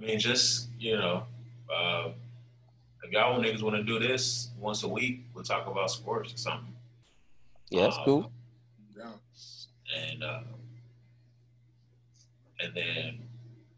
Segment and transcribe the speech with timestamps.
[0.00, 1.24] I mean, just you know,
[1.74, 2.08] uh,
[3.02, 6.36] if y'all niggas want to do this once a week, we'll talk about sports or
[6.36, 6.74] something.
[7.70, 8.32] Yeah, that's Um, cool.
[8.96, 9.10] Yeah.
[9.96, 10.40] and uh,
[12.60, 13.18] and then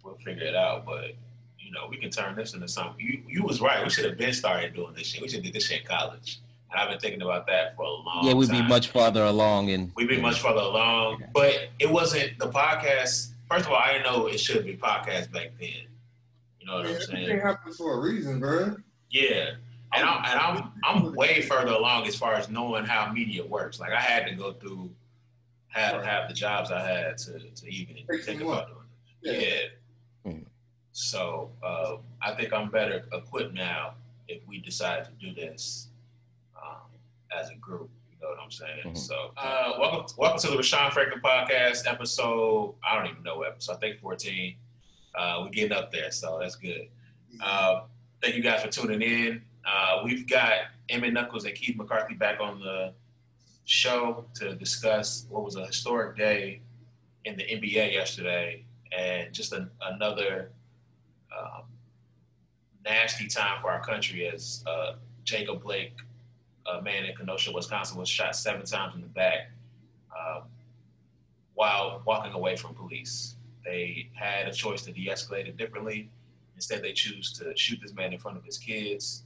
[0.04, 0.84] we'll figure it out.
[0.84, 1.12] But
[1.58, 3.04] you know, we can turn this into something.
[3.04, 3.82] You you was right.
[3.82, 5.22] We should have been started doing this shit.
[5.22, 6.40] We should do this shit in college.
[6.70, 8.04] And I've been thinking about that for a long.
[8.22, 11.90] Time Yeah, we'd be much farther along and We'd be much further along, but it
[11.90, 13.32] wasn't the podcast.
[13.50, 15.86] First of all, I didn't know it should be podcast back then.
[16.60, 17.02] You know what I'm saying?
[17.02, 17.40] Everything saying?
[17.40, 18.76] happens for a reason, bro.
[19.10, 19.52] Yeah,
[19.94, 23.80] and I'm and I'm I'm way further along as far as knowing how media works.
[23.80, 24.90] Like I had to go through
[25.68, 29.72] have have the jobs I had to to even Takes think you about doing it.
[30.24, 30.32] Yeah.
[30.32, 30.44] Mhm.
[30.92, 33.94] So uh, I think I'm better equipped now
[34.28, 35.88] if we decide to do this
[36.60, 36.90] um,
[37.36, 37.88] as a group.
[38.12, 38.82] You know what I'm saying?
[38.84, 38.98] Mhm.
[38.98, 42.74] So uh, welcome welcome to the Rashawn Franklin podcast episode.
[42.86, 43.76] I don't even know what episode.
[43.76, 44.56] I think 14.
[45.14, 46.88] Uh, we're getting up there, so that's good.
[47.42, 47.82] Uh,
[48.22, 49.42] thank you guys for tuning in.
[49.64, 50.52] Uh, we've got
[50.88, 52.92] Emmette Knuckles and Keith McCarthy back on the
[53.64, 56.60] show to discuss what was a historic day
[57.24, 58.64] in the NBA yesterday
[58.96, 60.50] and just an, another
[61.36, 61.62] um,
[62.84, 65.94] nasty time for our country as uh, Jacob Blake,
[66.66, 69.52] a man in Kenosha, Wisconsin, was shot seven times in the back
[70.18, 70.42] um,
[71.54, 73.36] while walking away from police.
[73.64, 76.10] They had a choice to de-escalate it differently.
[76.54, 79.24] Instead, they choose to shoot this man in front of his kids,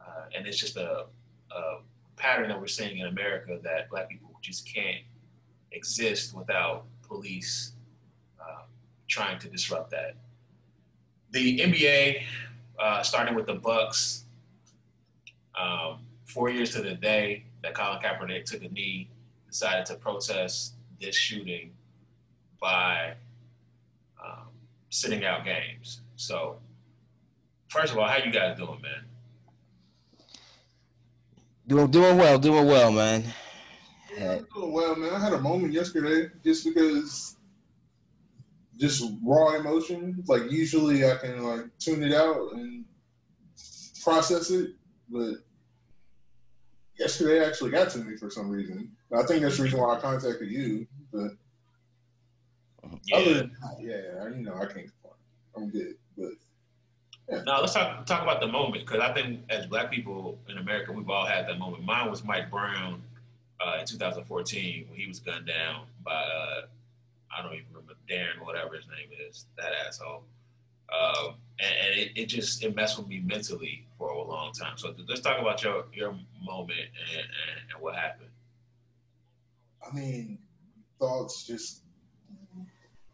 [0.00, 1.06] uh, and it's just a,
[1.54, 1.76] a
[2.16, 5.02] pattern that we're seeing in America that Black people just can't
[5.72, 7.72] exist without police
[8.40, 8.62] uh,
[9.08, 10.16] trying to disrupt that.
[11.32, 12.22] The NBA,
[12.78, 14.24] uh, starting with the Bucks,
[15.58, 19.08] um, four years to the day that Colin Kaepernick took a knee,
[19.46, 21.72] decided to protest this shooting
[22.60, 23.14] by
[24.90, 26.02] sitting out games.
[26.16, 26.58] So,
[27.68, 29.04] first of all, how you guys doing, man?
[31.66, 33.24] Doing doing well, doing well, man.
[34.16, 35.14] Yeah, I'm doing well, man.
[35.14, 37.36] I had a moment yesterday just because
[38.80, 40.24] just raw emotion.
[40.26, 42.84] Like usually I can like tune it out and
[44.02, 44.70] process it,
[45.08, 45.34] but
[46.98, 48.90] yesterday actually got to me for some reason.
[49.16, 50.86] I think that's the reason why I contacted you.
[51.12, 51.32] But
[53.12, 55.14] other than that, yeah, you know, I can't complain.
[55.56, 55.96] I'm good.
[56.16, 60.58] But Now let's talk talk about the moment because I think as Black people in
[60.58, 61.84] America, we've all had that moment.
[61.84, 63.02] Mine was Mike Brown
[63.60, 66.62] uh, in 2014 when he was gunned down by uh,
[67.36, 70.24] I don't even remember Darren, whatever his name is, that asshole.
[70.92, 74.76] Um, and, and it, it just it messed with me mentally for a long time.
[74.76, 76.12] So let's talk about your your
[76.42, 78.30] moment and, and, and what happened.
[79.86, 80.38] I mean,
[80.98, 81.82] thoughts just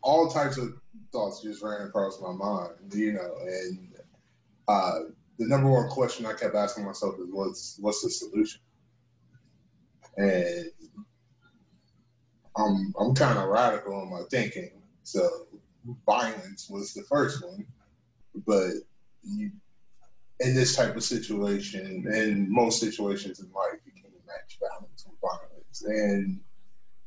[0.06, 0.72] all types of
[1.12, 3.88] thoughts just ran across my mind, you know, and
[4.68, 5.00] uh,
[5.38, 8.60] the number one question I kept asking myself is what's what's the solution?
[10.16, 10.70] And
[12.56, 14.70] I'm I'm kind of radical in my thinking.
[15.02, 15.28] So
[16.06, 17.66] violence was the first one,
[18.46, 18.70] but
[19.24, 19.50] you,
[20.38, 25.18] in this type of situation, in most situations in life, you can't match violence with
[25.20, 26.40] violence, and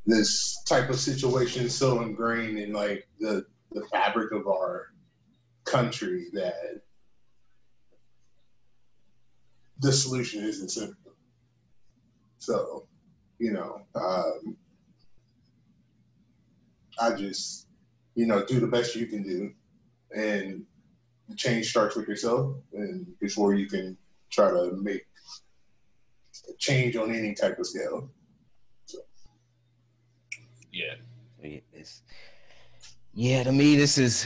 [0.09, 4.88] this type of situation is so ingrained in like the the fabric of our
[5.66, 6.81] country that
[9.80, 11.14] the solution isn't simple.
[12.40, 12.88] So,
[13.38, 14.58] you know, um,
[17.00, 17.68] I just,
[18.16, 19.52] you know, do the best you can do,
[20.16, 20.66] and
[21.36, 23.97] change starts with yourself, and before you can
[24.31, 25.06] try to make
[26.50, 28.09] a change on any type of scale.
[30.72, 30.96] Yeah,
[31.74, 32.03] It's,
[33.13, 34.25] yeah, to me, this is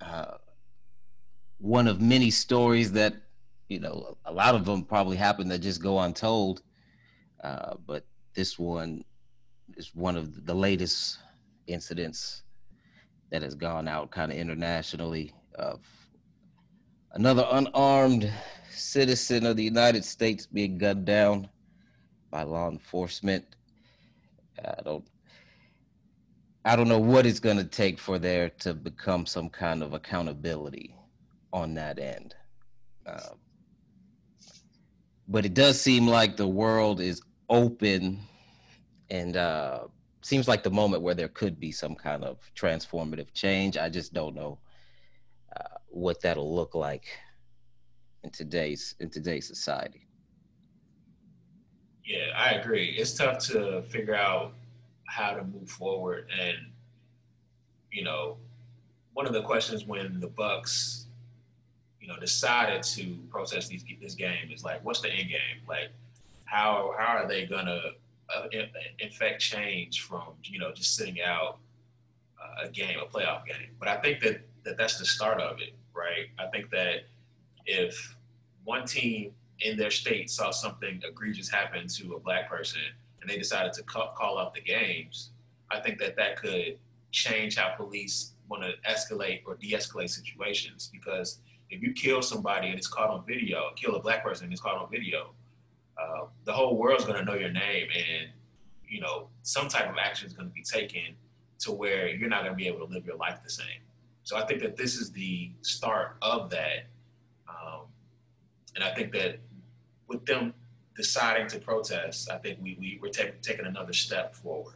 [0.00, 0.36] uh,
[1.58, 3.14] one of many stories that,
[3.68, 6.62] you know, a lot of them probably happen that just go untold.
[7.42, 8.04] Uh, but
[8.34, 9.02] this one
[9.76, 11.18] is one of the latest
[11.66, 12.42] incidents
[13.30, 15.80] that has gone out kind of internationally of
[17.12, 18.30] another unarmed
[18.70, 21.48] citizen of the United States being gunned down
[22.30, 23.44] by law enforcement.
[24.64, 25.04] I don't
[26.64, 29.94] I don't know what it's going to take for there to become some kind of
[29.94, 30.94] accountability
[31.52, 32.34] on that end.
[33.06, 33.34] Uh,
[35.28, 38.20] but it does seem like the world is open
[39.10, 39.80] and uh,
[40.22, 43.78] seems like the moment where there could be some kind of transformative change.
[43.78, 44.58] I just don't know
[45.56, 47.06] uh, what that'll look like
[48.24, 50.07] in today's in today's society.
[52.08, 52.96] Yeah, I agree.
[52.98, 54.54] It's tough to figure out
[55.06, 56.56] how to move forward and
[57.90, 58.36] you know
[59.18, 61.06] one of the questions when the Bucks,
[62.00, 65.60] you know, decided to process these, this game is like, what's the end game?
[65.68, 65.88] Like,
[66.44, 67.80] how how are they gonna
[68.32, 68.46] uh,
[69.40, 71.58] change from you know just sitting out
[72.40, 73.70] uh, a game, a playoff game?
[73.80, 76.28] But I think that, that that's the start of it, right?
[76.38, 77.06] I think that
[77.66, 78.14] if
[78.62, 82.80] one team in their state saw something egregious happen to a black person
[83.20, 85.30] and they decided to call, call up the games,
[85.70, 86.78] I think that that could
[87.10, 91.40] change how police want to escalate or de-escalate situations because
[91.70, 94.62] if you kill somebody and it's caught on video, kill a black person and it's
[94.62, 95.34] caught on video,
[96.00, 98.30] uh, the whole world's going to know your name and
[98.86, 101.14] you know some type of action is going to be taken
[101.58, 103.82] to where you're not going to be able to live your life the same.
[104.22, 106.86] So I think that this is the start of that,
[107.48, 107.82] um,
[108.74, 109.40] and I think that
[110.08, 110.54] with them
[110.96, 114.74] deciding to protest, I think we, we we're taking taking another step forward,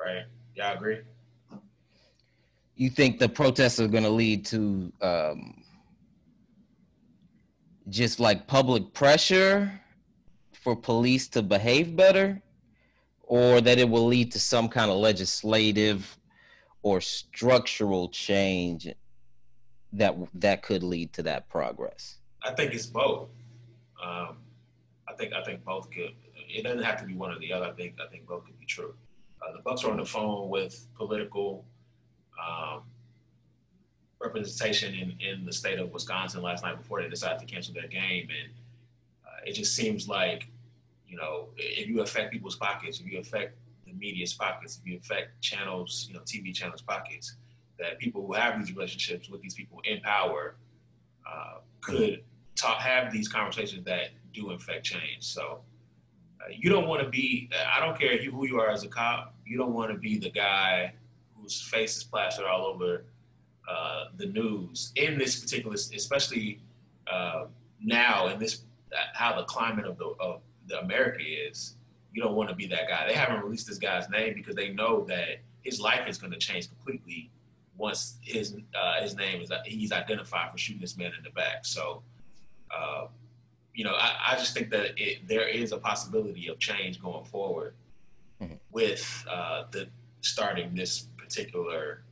[0.00, 0.24] right?
[0.54, 1.00] Y'all agree?
[2.74, 5.62] You think the protests are going to lead to um,
[7.88, 9.70] just like public pressure
[10.52, 12.40] for police to behave better,
[13.22, 16.16] or that it will lead to some kind of legislative
[16.82, 18.88] or structural change
[19.92, 22.16] that that could lead to that progress?
[22.42, 23.28] I think it's both.
[24.02, 24.38] Um,
[25.12, 26.12] I think I think both could.
[26.34, 27.66] It doesn't have to be one or the other.
[27.66, 28.94] I think I think both could be true.
[29.40, 31.64] Uh, the Bucks are on the phone with political
[32.42, 32.82] um,
[34.20, 37.88] representation in, in the state of Wisconsin last night before they decided to cancel their
[37.88, 38.52] game, and
[39.26, 40.48] uh, it just seems like
[41.06, 43.56] you know if you affect people's pockets, if you affect
[43.86, 47.36] the media's pockets, if you affect channels, you know TV channels' pockets,
[47.78, 50.54] that people who have these relationships with these people in power
[51.30, 52.22] uh, could
[52.56, 55.20] talk, have these conversations that do infect change.
[55.20, 55.60] So
[56.40, 57.50] uh, you don't want to be.
[57.74, 59.34] I don't care who you are as a cop.
[59.46, 60.94] You don't want to be the guy
[61.36, 63.04] whose face is plastered all over
[63.68, 66.60] uh, the news in this particular, especially
[67.10, 67.46] uh,
[67.80, 68.62] now in this
[69.14, 71.76] how the climate of the of the America is.
[72.12, 73.06] You don't want to be that guy.
[73.06, 76.38] They haven't released this guy's name because they know that his life is going to
[76.38, 77.30] change completely
[77.76, 81.64] once his uh, his name is he's identified for shooting this man in the back.
[81.64, 82.02] So
[82.70, 83.06] uh,
[83.74, 87.24] you know, I, I just think that it, there is a possibility of change going
[87.24, 87.74] forward
[88.40, 88.54] mm-hmm.
[88.70, 89.88] with uh, the
[90.20, 92.02] starting this particular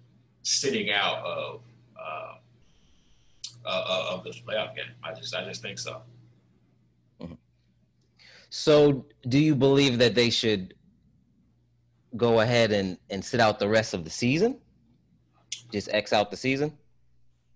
[0.43, 1.61] sitting out of
[2.01, 2.35] uh,
[3.65, 4.87] uh, of this playoff game.
[5.03, 6.03] I just I just think so.
[7.21, 7.35] Mm-hmm.
[8.49, 10.75] So, do you believe that they should
[12.17, 14.59] go ahead and, and sit out the rest of the season?
[15.73, 16.77] Just X out the season?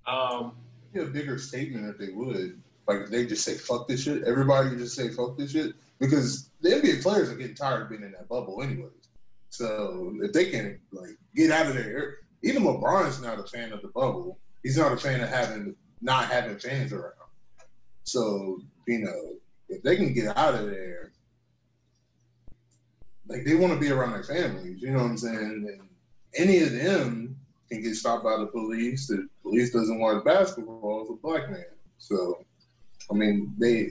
[0.06, 0.52] Um,
[0.92, 2.60] be a bigger statement if they would.
[2.86, 4.24] Like they just say fuck this shit.
[4.24, 8.02] Everybody just say fuck this shit because the NBA players are getting tired of being
[8.02, 8.90] in that bubble anyways.
[9.48, 13.80] So if they can like get out of there, even LeBron's not a fan of
[13.80, 14.38] the bubble.
[14.62, 17.12] He's not a fan of having not having fans around.
[18.02, 19.34] So you know
[19.68, 21.12] if they can get out of there,
[23.28, 24.82] like they want to be around their families.
[24.82, 25.36] You know what I'm saying?
[25.38, 25.88] And
[26.36, 27.36] any of them
[27.70, 29.06] can get stopped by the police.
[29.06, 31.64] The police doesn't want basketball as a black man.
[31.98, 32.44] So
[33.10, 33.90] I mean, they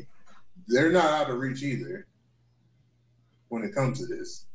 [0.67, 2.07] they're not out of reach either
[3.49, 4.45] when it comes to this.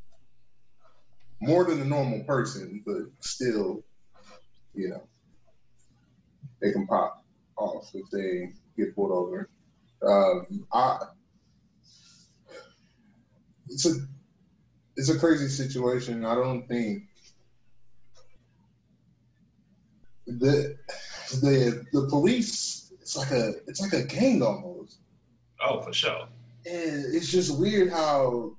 [1.41, 3.85] More than a normal person, but still,
[4.75, 5.03] you know,
[6.61, 7.25] they can pop
[7.57, 9.49] off if they get pulled over.
[10.05, 10.99] Um, I,
[13.69, 13.95] it's a
[14.97, 16.25] it's a crazy situation.
[16.25, 17.05] I don't think
[20.27, 20.77] the
[21.41, 24.99] the the police it's like a it's like a gang almost.
[25.63, 26.29] Oh, for sure.
[26.67, 28.53] And it's just weird how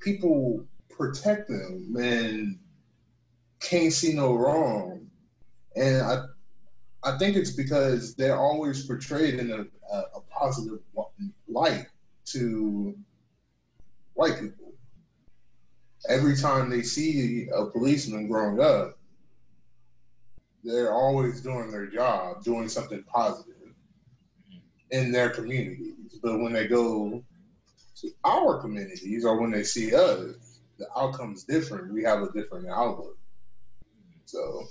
[0.00, 2.58] people protect them and
[3.60, 5.08] can't see no wrong.
[5.76, 6.24] And I
[7.04, 10.80] I think it's because they're always portrayed in a, a, a positive
[11.46, 11.86] light
[12.32, 12.98] to
[14.14, 14.72] white people.
[16.08, 18.98] Every time they see a policeman growing up,
[20.66, 23.54] they're always doing their job, doing something positive
[24.90, 26.18] in their communities.
[26.22, 27.22] But when they go
[28.00, 31.92] to our communities or when they see us, the outcome's different.
[31.92, 33.16] We have a different outlook.
[34.26, 34.64] So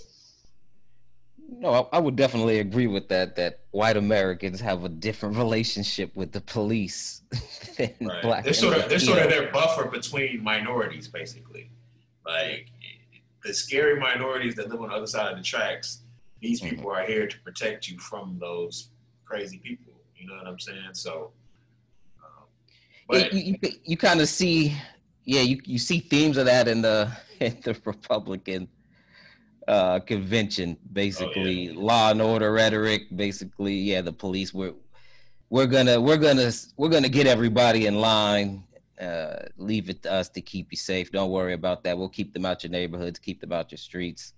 [1.50, 3.36] no, I, would definitely agree with that.
[3.36, 7.22] That white Americans have a different relationship with the police
[7.78, 8.22] than right.
[8.22, 8.44] black.
[8.44, 11.72] They're sort of they're sort of their buffer between minorities, basically.
[12.26, 12.70] Like
[13.46, 16.02] the scary minorities that live on the other side of the tracks,
[16.42, 18.90] these people are here to protect you from those
[19.24, 19.94] crazy people.
[20.18, 20.80] You know what I'm saying?
[20.94, 21.32] So,
[22.24, 22.46] um,
[23.08, 24.76] but you, you, you kind of see,
[25.26, 28.68] yeah, you, you see themes of that in the in the Republican
[29.68, 30.78] uh, convention.
[30.92, 31.80] Basically, oh, yeah.
[31.80, 33.04] law and order rhetoric.
[33.16, 34.74] Basically, yeah, the police were
[35.52, 38.64] we're gonna we're gonna we're gonna get everybody in line.
[39.00, 41.12] Uh, leave it to us to keep you safe.
[41.12, 41.98] Don't worry about that.
[41.98, 44.34] We'll keep them out your neighborhoods, keep them out your streets.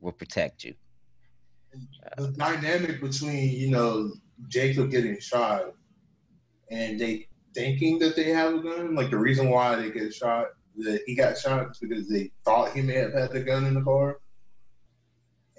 [0.00, 0.74] We'll protect you.
[2.16, 4.12] The dynamic between you know
[4.48, 5.74] Jacob getting shot
[6.70, 10.48] and they thinking that they have a gun, like the reason why they get shot,
[10.78, 13.74] that he got shot is because they thought he may have had the gun in
[13.74, 14.18] the car,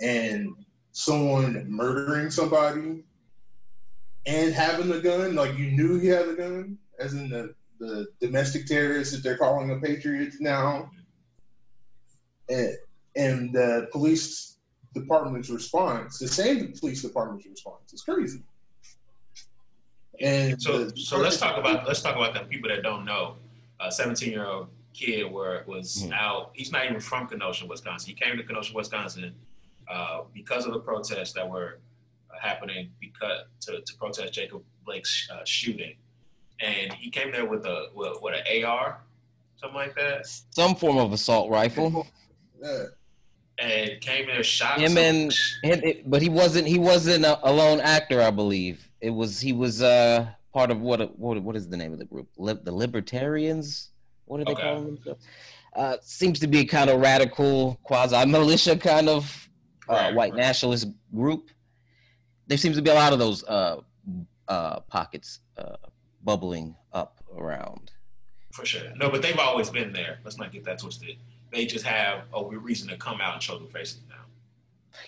[0.01, 0.49] and
[0.91, 3.03] someone murdering somebody
[4.25, 8.07] and having a gun, like you knew he had a gun, as in the, the
[8.21, 10.89] domestic terrorists that they're calling the patriots now.
[12.49, 12.77] And,
[13.15, 14.57] and the police
[14.93, 18.41] department's response, the same police department's response, is crazy.
[20.21, 23.35] And so, the, so let's talk about let's talk about the people that don't know.
[23.81, 26.13] A 17 year old kid where was mm.
[26.13, 26.51] out.
[26.53, 28.07] He's not even from Kenosha, Wisconsin.
[28.07, 29.33] He came to Kenosha, Wisconsin,
[29.91, 31.79] uh, because of the protests that were
[32.41, 35.95] happening because to, to protest Jacob Blake's uh, shooting,
[36.59, 38.99] and he came there with a with, with an AR,
[39.57, 40.27] something like that.
[40.51, 42.07] Some form of assault rifle.
[42.61, 42.83] Yeah.
[43.57, 45.33] And came there, shot him, and,
[45.63, 48.89] and it, but he wasn't he wasn't a, a, lone actor, I believe.
[48.99, 52.05] It was he was uh part of what what what is the name of the
[52.05, 52.27] group?
[52.37, 53.91] the Libertarians.
[54.25, 54.61] What are they okay.
[54.61, 55.25] calling themselves?
[55.73, 59.49] Uh, seems to be kind of radical quasi militia kind of
[59.87, 60.39] uh, right, white right.
[60.39, 61.49] nationalist group
[62.47, 63.81] there seems to be a lot of those uh,
[64.47, 65.75] uh, pockets uh,
[66.25, 67.91] bubbling up around.
[68.51, 68.81] For sure.
[68.95, 70.19] No, but they've always been there.
[70.23, 71.17] Let's not get that twisted.
[71.51, 74.15] They just have a reason to come out and show their faces now.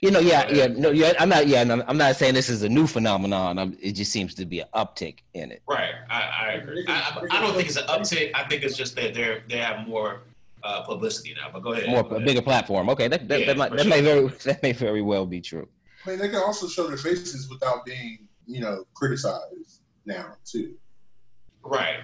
[0.01, 1.13] You know, yeah, yeah, no, yeah.
[1.17, 3.57] I'm not, yeah, I'm not saying this is a new phenomenon.
[3.57, 5.61] I'm, it just seems to be an uptick in it.
[5.67, 6.85] Right, I, I agree.
[6.87, 8.31] I, I, don't think it's an uptick.
[8.35, 10.23] I think it's just that they're they have more
[10.63, 11.49] uh, publicity now.
[11.51, 11.89] But go ahead.
[11.89, 12.89] More go a bigger platform.
[12.89, 13.89] Okay, that that, yeah, that, might, that sure.
[13.89, 15.67] may very that may very well be true.
[16.05, 20.75] I mean, they can also show their faces without being, you know, criticized now too.
[21.67, 21.99] Right.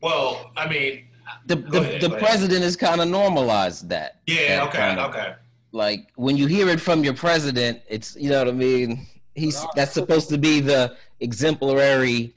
[0.00, 1.06] Well, I mean,
[1.46, 4.20] the the, ahead, the president has kind of normalized that.
[4.26, 4.56] Yeah.
[4.56, 4.78] That okay.
[4.78, 5.34] Kind of, okay.
[5.72, 9.06] Like when you hear it from your president, it's you know what I mean.
[9.34, 12.34] He's that's supposed to be the exemplary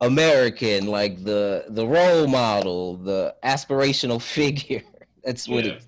[0.00, 4.82] American, like the the role model, the aspirational figure.
[5.22, 5.72] That's what yeah.
[5.72, 5.84] it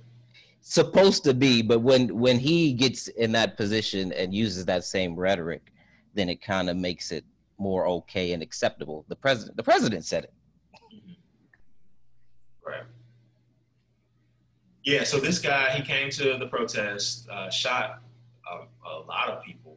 [0.69, 5.15] supposed to be, but when when he gets in that position and uses that same
[5.15, 5.73] rhetoric,
[6.15, 7.25] then it kind of makes it
[7.59, 9.05] more okay and acceptable.
[9.09, 10.33] The president the president said it.
[12.65, 12.83] Right.
[14.85, 18.03] Yeah, so this guy he came to the protest, uh, shot
[18.51, 19.77] a, a, lot of people,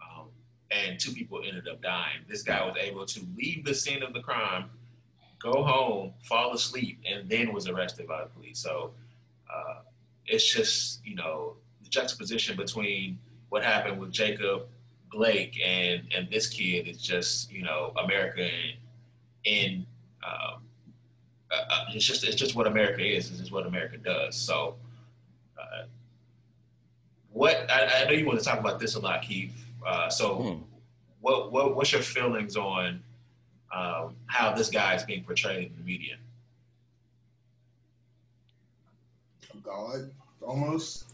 [0.00, 0.26] um,
[0.70, 2.20] and two people ended up dying.
[2.28, 4.70] This guy was able to leave the scene of the crime,
[5.40, 8.58] go home, fall asleep, and then was arrested by the police.
[8.58, 8.92] So.
[9.52, 9.80] Uh,
[10.26, 14.66] it's just you know the juxtaposition between what happened with Jacob
[15.14, 18.74] Blake and and this kid is just you know America in,
[19.44, 19.86] in
[20.24, 20.62] um,
[21.50, 23.30] uh, uh, it's just it's just what America is.
[23.30, 24.36] This is what America does.
[24.36, 24.76] So,
[25.58, 25.84] uh,
[27.32, 29.54] what I, I, know you want to talk about this a lot, Keith.
[29.86, 30.62] Uh, so, hmm.
[31.20, 33.02] what what what's your feelings on
[33.74, 36.16] um, how this guy is being portrayed in the media?
[39.62, 40.10] God,
[40.42, 41.13] almost.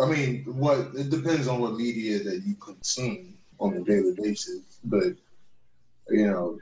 [0.00, 4.80] I mean, what it depends on what media that you consume on a daily basis,
[4.84, 5.14] but
[6.08, 6.58] you know,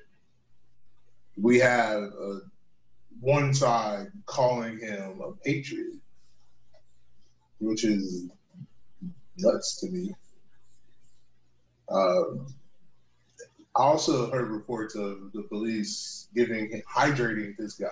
[1.41, 2.41] we have a,
[3.21, 5.97] one side calling him a patriot,
[7.61, 8.29] which is
[9.37, 10.15] nuts to me.
[11.89, 12.23] Uh,
[13.77, 17.89] I also heard reports of the police giving hydrating this guy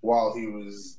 [0.00, 0.98] while he was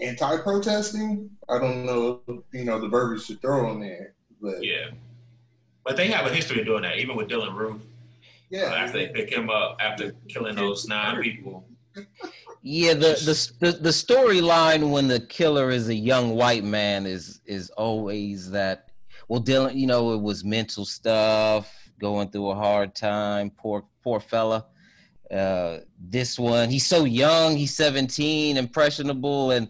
[0.00, 1.30] anti-protesting.
[1.48, 2.20] I don't know,
[2.52, 4.88] you know, the verbiage to throw on there, but yeah.
[5.84, 7.80] But they have a history of doing that, even with Dylann Roof.
[8.50, 8.64] Yeah.
[8.64, 11.66] Uh, after they pick him up after killing those nine people.
[12.62, 17.40] Yeah, the the the, the storyline when the killer is a young white man is
[17.46, 18.90] is always that.
[19.28, 23.50] Well, Dylann, you know, it was mental stuff, going through a hard time.
[23.50, 24.66] Poor poor fella.
[25.30, 27.56] Uh, this one, he's so young.
[27.56, 29.68] He's seventeen, impressionable, and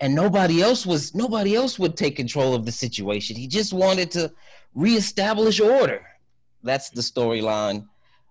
[0.00, 3.36] and nobody else was nobody else would take control of the situation.
[3.36, 4.32] He just wanted to
[4.74, 6.04] reestablish order.
[6.62, 7.86] That's the storyline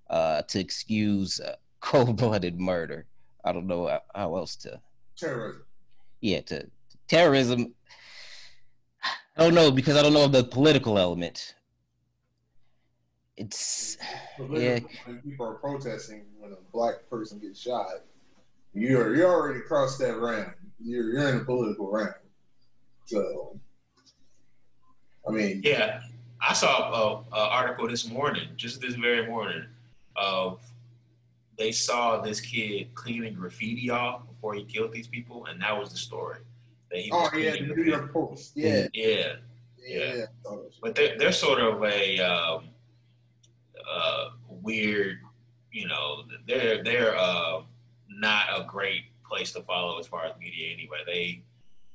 [0.10, 3.06] uh, to excuse uh, cold-blooded murder.
[3.44, 4.82] I don't know how else to
[5.16, 5.64] terrorism.
[6.22, 6.70] Yeah, to
[7.08, 7.74] terrorism.
[9.38, 11.56] I don't know because I don't know of the political element.
[13.38, 13.98] It's
[14.40, 14.80] yeah.
[15.06, 17.88] When people are protesting when a black person gets shot,
[18.76, 20.52] you're you're already crossed that round.
[20.80, 22.14] You're you're in a political round.
[23.06, 23.58] So,
[25.28, 26.02] I mean, yeah,
[26.42, 29.64] I saw a, a article this morning, just this very morning,
[30.16, 30.60] of
[31.58, 35.92] they saw this kid cleaning graffiti off before he killed these people, and that was
[35.92, 36.40] the story.
[36.92, 38.52] That he was oh yeah, the New York Post.
[38.56, 39.34] Yeah, yeah,
[39.78, 40.16] yeah.
[40.16, 40.56] yeah.
[40.82, 42.66] But they're they're sort of a um,
[43.90, 45.20] uh, weird,
[45.72, 47.62] you know, they're they're uh,
[48.16, 51.00] not a great place to follow as far as media anyway.
[51.06, 51.42] They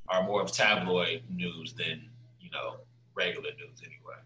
[0.09, 2.09] are more of tabloid news than
[2.41, 2.77] you know
[3.15, 4.21] regular news anyway.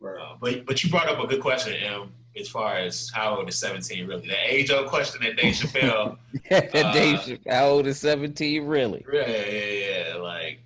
[0.00, 0.20] Right.
[0.20, 3.48] Uh, but but you brought up a good question, M, as far as how old
[3.48, 4.28] is 17 really?
[4.28, 6.18] The age old question that Dave Chappelle.
[6.50, 9.04] yeah, uh, Dave Chappelle, how old is 17 really?
[9.12, 10.14] Yeah, yeah, yeah.
[10.16, 10.60] Like,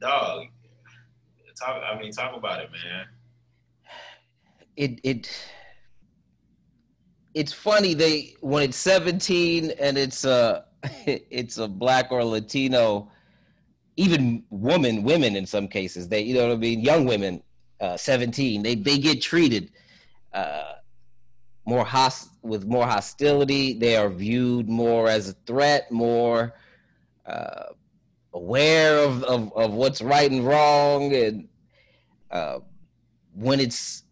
[0.00, 0.46] dog.
[1.56, 1.82] Talk.
[1.84, 3.06] I mean, talk about it, man.
[4.76, 5.30] It it
[7.34, 10.64] it's funny they when it's 17 and it's a
[11.06, 13.10] it's a black or Latino,
[13.96, 17.42] even woman, women in some cases, they you know what I mean, young women,
[17.80, 19.70] uh, 17, they they get treated
[20.32, 20.74] uh,
[21.64, 23.74] more host with more hostility.
[23.74, 26.54] They are viewed more as a threat, more
[27.26, 27.66] uh,
[28.32, 31.48] aware of, of, of what's right and wrong, and
[32.30, 32.60] uh,
[33.34, 34.04] when it's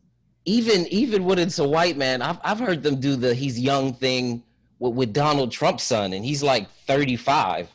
[0.49, 3.93] even even when it's a white man, I've I've heard them do the he's young
[3.93, 4.43] thing
[4.79, 7.69] with, with Donald Trump's son, and he's like 35.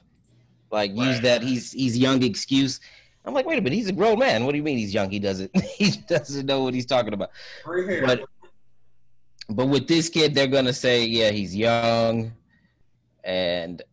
[0.72, 1.08] Like right.
[1.08, 2.80] use that he's he's young excuse.
[3.25, 4.44] I'm like, wait a minute, he's a grown man.
[4.44, 5.12] What do you mean he's young?
[5.12, 7.30] He doesn't he doesn't know what he's talking about.
[7.63, 8.25] But
[9.50, 12.34] but with this kid, they're gonna say, yeah, he's young,
[13.24, 13.84] and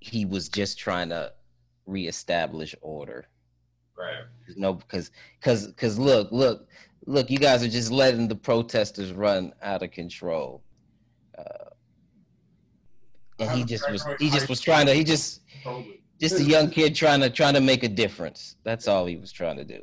[0.00, 1.32] he was just trying to
[1.86, 3.26] reestablish order.
[3.96, 4.24] Right.
[4.56, 6.68] No, because because because look, look,
[7.06, 10.62] look, you guys are just letting the protesters run out of control.
[11.36, 11.70] Uh,
[13.38, 15.40] and he just was he just was trying to he just
[16.20, 18.56] just a young kid trying to trying to make a difference.
[18.62, 19.82] That's all he was trying to do.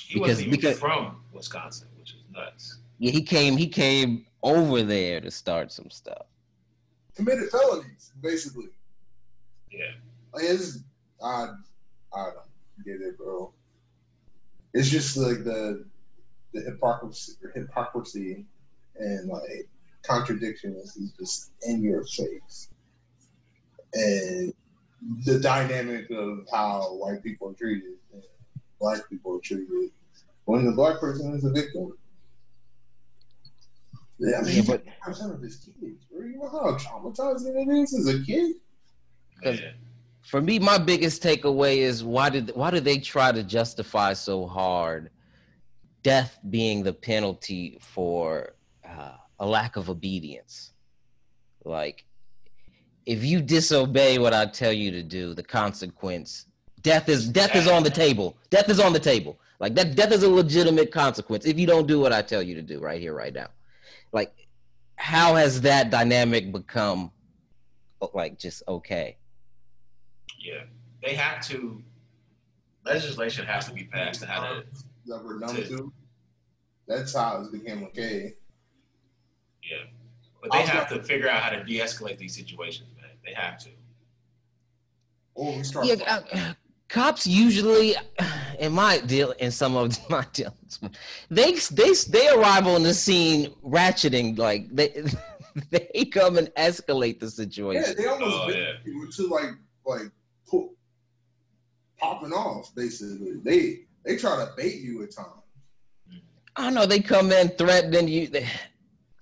[0.00, 2.78] He because, wasn't because, from Wisconsin, which is nuts.
[2.98, 6.26] Yeah, he came he came over there to start some stuff.
[7.16, 8.68] Committed felonies, basically.
[9.70, 9.92] Yeah.
[10.32, 10.78] Like it's,
[11.22, 11.48] I
[12.14, 13.52] I don't get it, bro.
[14.74, 15.84] It's just like the
[16.52, 18.44] the hypocrisy, hypocrisy
[18.96, 19.68] and like
[20.02, 22.68] contradictions is just in your face,
[23.94, 24.52] and
[25.24, 28.22] the dynamic of how white people are treated and
[28.80, 29.90] black people are treated
[30.44, 31.92] when the black person is a victim.
[34.18, 36.06] Yeah, I mean, yeah, but percent of his kids.
[36.12, 38.56] You know how traumatizing it is as a kid.
[39.36, 39.60] Because
[40.24, 44.46] for me, my biggest takeaway is why did why do they try to justify so
[44.46, 45.10] hard
[46.02, 48.54] death being the penalty for
[48.88, 50.72] uh, a lack of obedience?
[51.64, 52.04] Like,
[53.06, 56.46] if you disobey what I tell you to do, the consequence
[56.80, 58.36] death is death is on the table.
[58.48, 59.38] Death is on the table.
[59.60, 62.54] Like that death is a legitimate consequence if you don't do what I tell you
[62.54, 63.48] to do right here, right now.
[64.12, 64.32] Like,
[64.96, 67.10] how has that dynamic become
[68.14, 69.18] like just okay?
[70.44, 70.64] Yeah,
[71.02, 71.82] they have to.
[72.84, 74.64] Legislation has to be passed to how to.
[75.06, 75.92] That we're done to, to.
[76.86, 78.34] That's how it became okay.
[79.62, 79.78] Yeah,
[80.42, 83.10] but they have to figure out how to de-escalate these situations, man.
[83.24, 83.70] They have to.
[85.34, 85.86] Oh, we start.
[85.86, 86.52] Yeah, uh,
[86.88, 87.94] cops usually,
[88.58, 90.78] in my deal, in some of my deals,
[91.30, 95.04] they they they arrive on the scene ratcheting like they
[95.70, 97.82] they come and escalate the situation.
[97.86, 98.72] Yeah, they almost oh, yeah.
[99.16, 99.54] to like
[99.86, 100.10] like
[101.98, 102.74] popping off.
[102.74, 105.28] Basically, they they try to bait you at times.
[106.56, 108.28] I know they come in threatening you.
[108.28, 108.46] They,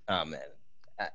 [0.08, 0.40] oh man,
[0.98, 1.08] I,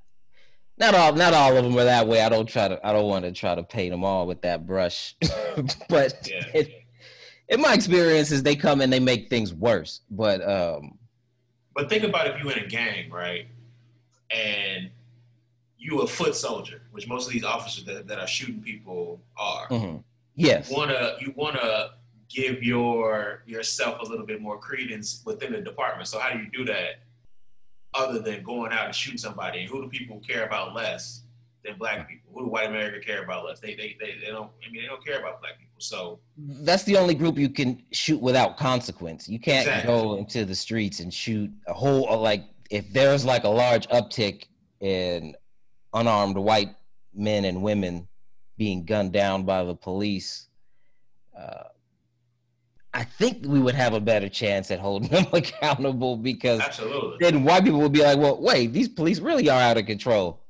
[0.78, 2.22] not all not all of them are that way.
[2.22, 2.86] I don't try to.
[2.86, 5.16] I don't want to try to paint them all with that brush,
[5.90, 6.28] but.
[6.30, 6.44] Yeah.
[6.54, 6.84] It,
[7.50, 10.02] in my experiences, they come and they make things worse.
[10.12, 10.98] But um,
[11.74, 13.48] but think about if you in a gang, right?
[14.32, 14.90] And
[15.88, 19.68] you a foot soldier, which most of these officers that, that are shooting people are.
[19.70, 19.98] Mm-hmm.
[20.36, 20.70] Yes.
[20.70, 21.92] You wanna you wanna
[22.30, 26.08] give your yourself a little bit more credence within the department.
[26.10, 27.00] So how do you do that
[27.94, 29.62] other than going out and shooting somebody?
[29.62, 31.24] And who do people care about less
[31.64, 32.32] than black people?
[32.34, 33.62] Who do white America care about less?
[33.62, 35.80] They they, they, they don't I mean they don't care about black people.
[35.80, 39.30] So that's the only group you can shoot without consequence.
[39.30, 39.88] You can't exactly.
[39.88, 44.44] go into the streets and shoot a whole like if there's like a large uptick
[44.82, 45.34] in
[46.00, 46.76] unarmed white
[47.14, 48.08] men and women
[48.58, 50.48] being gunned down by the police,
[51.38, 51.64] uh,
[52.94, 57.18] I think we would have a better chance at holding them accountable because Absolutely.
[57.20, 60.42] then white people would be like, well, wait, these police really are out of control.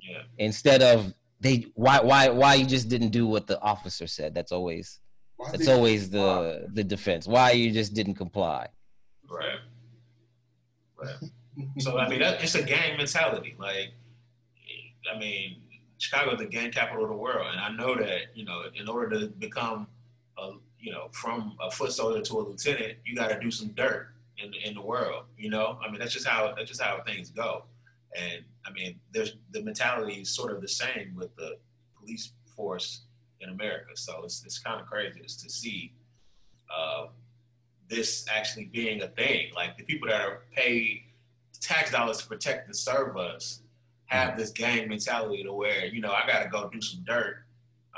[0.00, 0.22] Yeah.
[0.38, 4.34] Instead of they why why why you just didn't do what the officer said.
[4.34, 5.00] That's always
[5.36, 7.26] Why that's always the the defense.
[7.26, 8.68] Why you just didn't comply.
[9.30, 9.58] Right.
[10.96, 11.30] Right.
[11.78, 13.54] So I mean, that, it's a gang mentality.
[13.58, 13.92] Like,
[15.12, 15.62] I mean,
[15.98, 18.88] Chicago is the gang capital of the world, and I know that you know, in
[18.88, 19.86] order to become
[20.38, 23.68] a you know from a foot soldier to a lieutenant, you got to do some
[23.68, 25.24] dirt in in the world.
[25.38, 27.64] You know, I mean, that's just how that's just how things go.
[28.16, 31.58] And I mean, there's the mentality is sort of the same with the
[31.98, 33.02] police force
[33.40, 33.92] in America.
[33.94, 35.92] So it's it's kind of crazy just to see.
[36.74, 37.06] Uh,
[37.88, 39.52] this actually being a thing.
[39.54, 41.02] Like the people that are paid
[41.60, 43.60] tax dollars to protect and serve us
[44.06, 47.44] have this gang mentality to where, you know, I got to go do some dirt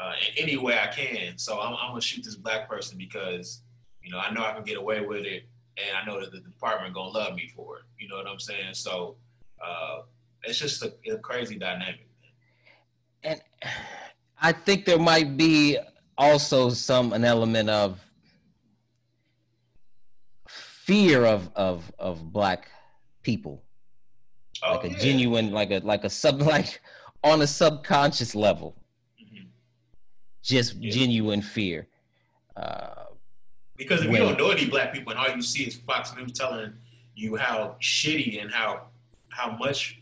[0.01, 1.39] uh, in any way I can.
[1.39, 3.63] So I'm, I'm to shoot this black person because,
[4.03, 6.41] you know, I know I can get away with it and I know that the
[6.41, 7.85] department to love me for it.
[7.99, 8.75] You know what I'm saying?
[8.75, 9.17] So
[9.65, 10.03] uh,
[10.45, 12.09] it's just a, a crazy dynamic.
[13.23, 13.41] And
[14.41, 15.79] I think there might be
[16.17, 18.01] also some an element of
[20.49, 22.71] fear of of of black
[23.23, 23.66] people
[24.63, 24.99] Oh, like a yeah.
[24.99, 26.81] genuine like a like a sub like
[27.25, 28.77] on a subconscious level
[29.23, 29.47] Mhm.
[30.43, 30.91] just Yeah.
[30.93, 31.89] genuine fear
[32.57, 33.05] uh
[33.77, 36.15] Because if When- you don't know any black people and all you see is Fox
[36.17, 36.73] News telling
[37.15, 38.89] you how shitty and how
[39.31, 39.99] how much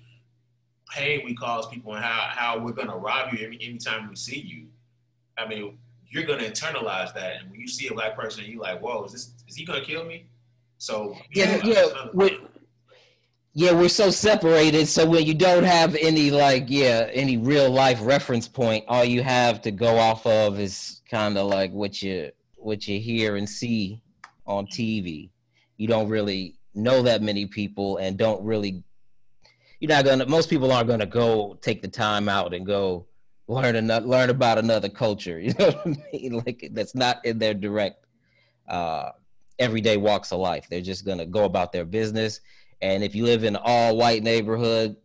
[0.91, 4.39] pain we cause people and how, how we're gonna rob you every anytime we see
[4.39, 4.69] you,
[5.37, 5.77] I mean,
[6.09, 7.41] you're gonna internalize that.
[7.41, 9.81] And when you see a black person, you're like, whoa, is this is he gonna
[9.85, 10.27] kill me?
[10.79, 12.39] So yeah yeah we
[13.57, 18.01] yeah we're so separated so when you don't have any like yeah any real life
[18.03, 22.31] reference point all you have to go off of is kind of like what you
[22.57, 24.03] what you hear and see
[24.47, 25.31] on tv
[25.77, 28.83] you don't really know that many people and don't really
[29.79, 33.07] you're not gonna most people aren't gonna go take the time out and go
[33.47, 36.43] learn another learn about another culture you know what i mean?
[36.45, 38.05] Like that's not in their direct
[38.69, 39.11] uh
[39.61, 40.67] everyday walks of life.
[40.69, 42.41] They're just gonna go about their business
[42.85, 44.97] and if you live in an all white neighborhood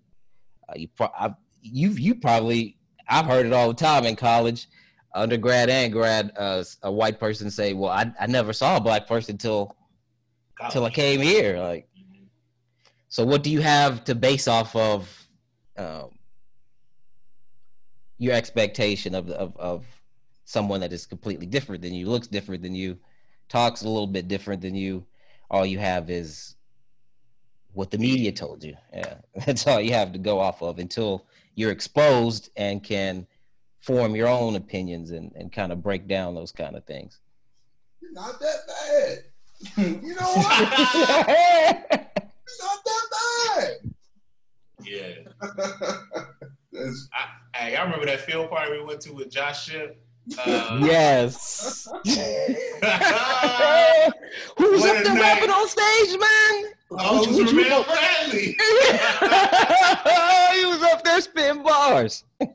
[0.69, 4.67] uh, you pro- I, you you probably I've heard it all the time in college,
[5.15, 6.31] undergrad and grad.
[6.37, 9.75] Uh, a white person say, "Well, I, I never saw a black person till
[10.69, 11.87] till I came here." Like,
[13.07, 15.27] so what do you have to base off of
[15.77, 16.09] um,
[18.17, 19.85] your expectation of, of of
[20.45, 22.97] someone that is completely different than you, looks different than you,
[23.47, 25.05] talks a little bit different than you?
[25.49, 26.55] All you have is
[27.73, 28.75] what the media told you.
[28.93, 33.27] Yeah, that's all you have to go off of until you're exposed and can
[33.79, 37.19] form your own opinions and, and kind of break down those kind of things.
[38.01, 39.23] You're not that bad.
[40.03, 40.93] you know what?
[40.93, 43.77] You're not that bad.
[46.71, 50.01] That's- I, hey, I remember that field party we went to with Josh Ship.
[50.45, 51.87] Uh, yes.
[54.57, 55.19] Who was up there night.
[55.19, 56.73] rapping on stage, man?
[56.91, 58.45] Oh, it Would was you- Ramel Bradley.
[60.59, 62.23] he was up there spitting bars.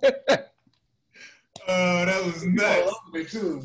[1.66, 2.92] Oh, that was nuts.
[3.12, 3.62] me too.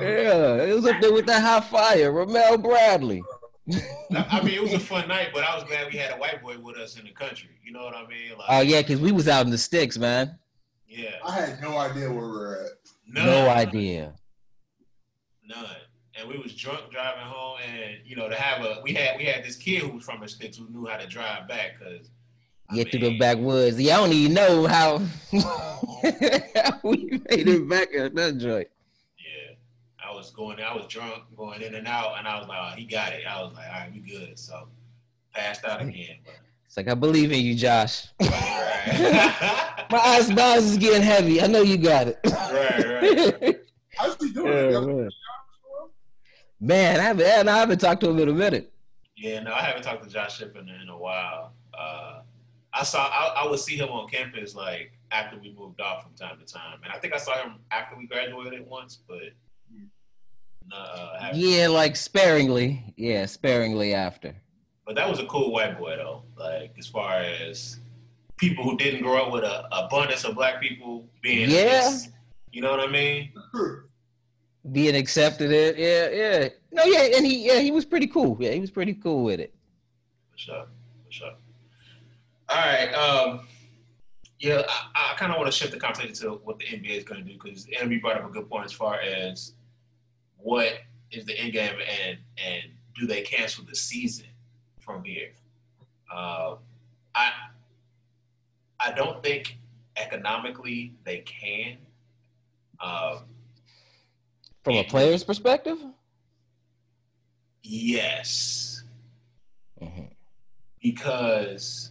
[0.00, 3.22] Yeah, it was up there with that hot fire, Ramel Bradley.
[4.10, 6.42] I mean, it was a fun night, but I was glad we had a white
[6.42, 7.50] boy with us in the country.
[7.62, 8.30] You know what I mean?
[8.38, 10.38] Like, Oh yeah, because we was out in the sticks, man.
[10.88, 11.16] yeah.
[11.22, 12.70] I had no idea where we were at.
[13.06, 14.14] None, No idea.
[15.46, 15.66] None.
[16.18, 19.24] And we was drunk driving home, and you know, to have a we had we
[19.24, 22.10] had this kid who was from the sticks who knew how to drive back because
[22.74, 23.80] Get through the backwoods.
[23.80, 24.98] Yeah, I don't even know how,
[25.32, 28.68] how we made it back at that joint.
[29.16, 29.54] Yeah,
[30.04, 30.60] I was going.
[30.60, 33.26] I was drunk, going in and out, and I was like, oh, "He got it."
[33.26, 34.68] I was like, "All right, we good." So
[35.32, 35.88] passed out mm.
[35.88, 36.16] again.
[36.66, 38.08] It's like I believe in you, Josh.
[38.18, 41.40] But, right, My eyes, my eyes is getting heavy.
[41.40, 42.18] I know you got it.
[42.26, 43.60] right, right.
[43.96, 44.52] How's he doing?
[44.52, 45.08] Yeah, Y'all-
[46.60, 46.94] man.
[46.94, 48.72] Man, I haven't, and I haven't talked to him in a minute.
[49.16, 51.52] Yeah, no, I haven't talked to Josh Ship in, in a while.
[51.76, 52.20] Uh,
[52.72, 56.12] I saw, I, I would see him on campus like after we moved off from
[56.14, 59.22] time to time, and I think I saw him after we graduated once, but
[60.70, 62.92] no, uh, Yeah, like sparingly.
[62.96, 64.34] Yeah, sparingly after.
[64.86, 66.22] But that was a cool white boy though.
[66.36, 67.78] Like as far as
[68.36, 71.58] people who didn't grow up with a abundance of black people being, Yeah.
[71.60, 72.10] against-
[72.52, 73.32] you know what I mean?
[74.72, 75.78] Being accepted it.
[75.78, 76.48] Yeah, yeah.
[76.72, 78.36] No, yeah, and he yeah, he was pretty cool.
[78.40, 79.54] Yeah, he was pretty cool with it.
[80.32, 80.66] For sure.
[81.06, 81.32] For sure.
[82.48, 82.92] All right.
[82.94, 83.46] Um,
[84.40, 84.62] yeah,
[84.94, 87.24] I, I kind of want to shift the conversation to what the NBA is going
[87.24, 89.52] to do because Enemy brought up a good point as far as
[90.36, 90.72] what
[91.10, 91.74] is the end game
[92.06, 92.64] and and
[92.98, 94.26] do they cancel the season
[94.80, 95.30] from here?
[96.12, 96.56] Uh,
[97.14, 97.30] I
[98.80, 99.58] I don't think
[99.96, 101.78] economically they can.
[102.80, 103.24] Um,
[104.68, 105.78] From a player's perspective?
[107.62, 108.82] Yes.
[109.80, 110.02] Mm-hmm.
[110.82, 111.90] Because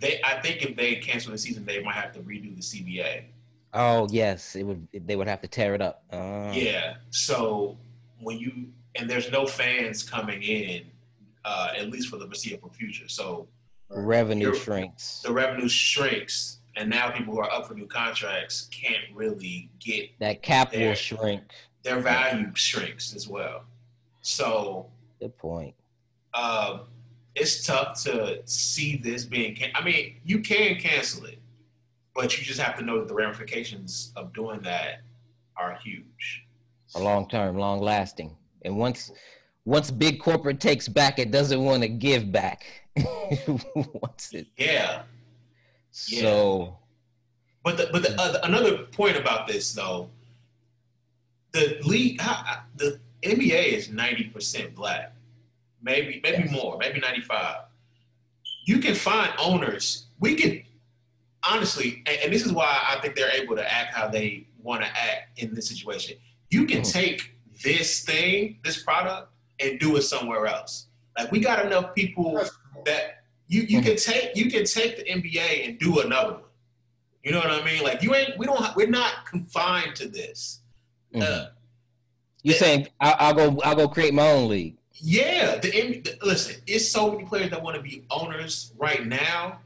[0.00, 3.24] they, I think if they cancel the season, they might have to redo the CBA.
[3.74, 4.88] Oh yes, it would.
[4.94, 6.04] They would have to tear it up.
[6.10, 6.50] Uh.
[6.54, 6.94] Yeah.
[7.10, 7.76] So
[8.18, 10.84] when you and there's no fans coming in,
[11.44, 13.08] uh, at least for the foreseeable future.
[13.08, 13.46] So
[13.90, 15.20] revenue shrinks.
[15.20, 20.10] The revenue shrinks, and now people who are up for new contracts can't really get
[20.18, 21.42] that cap their, will shrink.
[21.82, 23.64] Their value shrinks as well.
[24.22, 24.86] So
[25.20, 25.74] good point.
[26.34, 26.82] Um,
[27.34, 29.54] it's tough to see this being.
[29.54, 31.38] Can- I mean, you can cancel it,
[32.14, 35.02] but you just have to know that the ramifications of doing that
[35.56, 36.46] are huge.
[36.94, 39.10] A long term, long lasting, and once
[39.64, 42.64] once big corporate takes back, it doesn't want to give back.
[43.46, 45.02] once it, yeah.
[45.92, 46.70] So, yeah.
[47.62, 50.10] but the, but the, uh, another point about this though,
[51.52, 52.20] the league,
[52.76, 55.14] the NBA is ninety percent black
[55.82, 56.50] maybe maybe yes.
[56.50, 57.56] more, maybe 95.
[58.64, 60.06] You can find owners.
[60.20, 60.62] We can
[61.44, 64.82] honestly, and, and, this is why I think they're able to act how they want
[64.82, 66.16] to act in this situation.
[66.50, 66.92] You can mm.
[66.92, 70.86] take this thing, this product, and do it somewhere else.
[71.18, 72.40] Like we got enough people
[72.86, 73.21] that
[73.52, 73.84] you you mm.
[73.84, 76.42] can take you can take the NBA and do another one.
[77.22, 77.82] You know what I mean?
[77.82, 80.60] Like you ain't we don't we're not confined to this.
[81.14, 81.22] Mm-hmm.
[81.22, 81.46] Uh,
[82.42, 84.76] You're saying I'll, I'll go I'll go create my own league.
[84.94, 89.58] Yeah, the, the listen, it's so many players that want to be owners right now,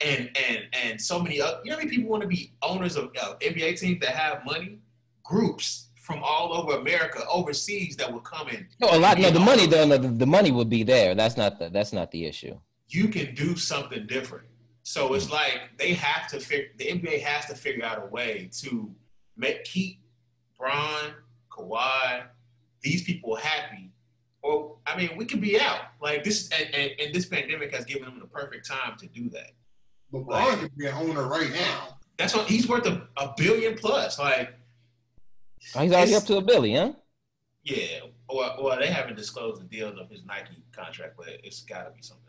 [0.00, 1.40] and and and so many.
[1.40, 4.10] Uh, you know, how many people want to be owners of uh, NBA teams that
[4.10, 4.78] have money?
[5.22, 8.66] Groups from all over America, overseas, that will come in.
[8.80, 9.18] No, a lot.
[9.18, 11.14] No, the money though, the, the money would be there.
[11.14, 12.58] That's not the that's not the issue.
[12.88, 14.46] You can do something different.
[14.82, 15.34] So it's mm-hmm.
[15.34, 16.68] like they have to figure.
[16.78, 18.90] The NBA has to figure out a way to
[19.36, 20.00] make keep
[20.58, 21.12] Bron,
[21.50, 22.24] Kawhi,
[22.82, 23.92] these people happy
[24.42, 25.80] or I mean, we could be out.
[26.00, 29.28] Like this, and, and, and this pandemic has given them the perfect time to do
[29.30, 29.52] that.
[30.12, 31.98] LeBron like, could be an owner right now.
[32.16, 34.18] That's what he's worth a, a billion plus.
[34.18, 34.54] Like
[35.58, 36.92] he's already up to a billion.
[36.92, 36.98] huh?
[37.64, 38.00] Yeah.
[38.30, 41.90] Well, well, they haven't disclosed the deals of his Nike contract, but it's got to
[41.90, 42.27] be something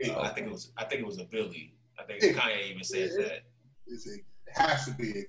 [0.00, 0.20] nuts.
[0.20, 0.72] I think it was.
[0.76, 1.74] I think it was a Billy.
[1.98, 3.42] I think it, Kanye even said it, that.
[3.86, 5.24] It has to be.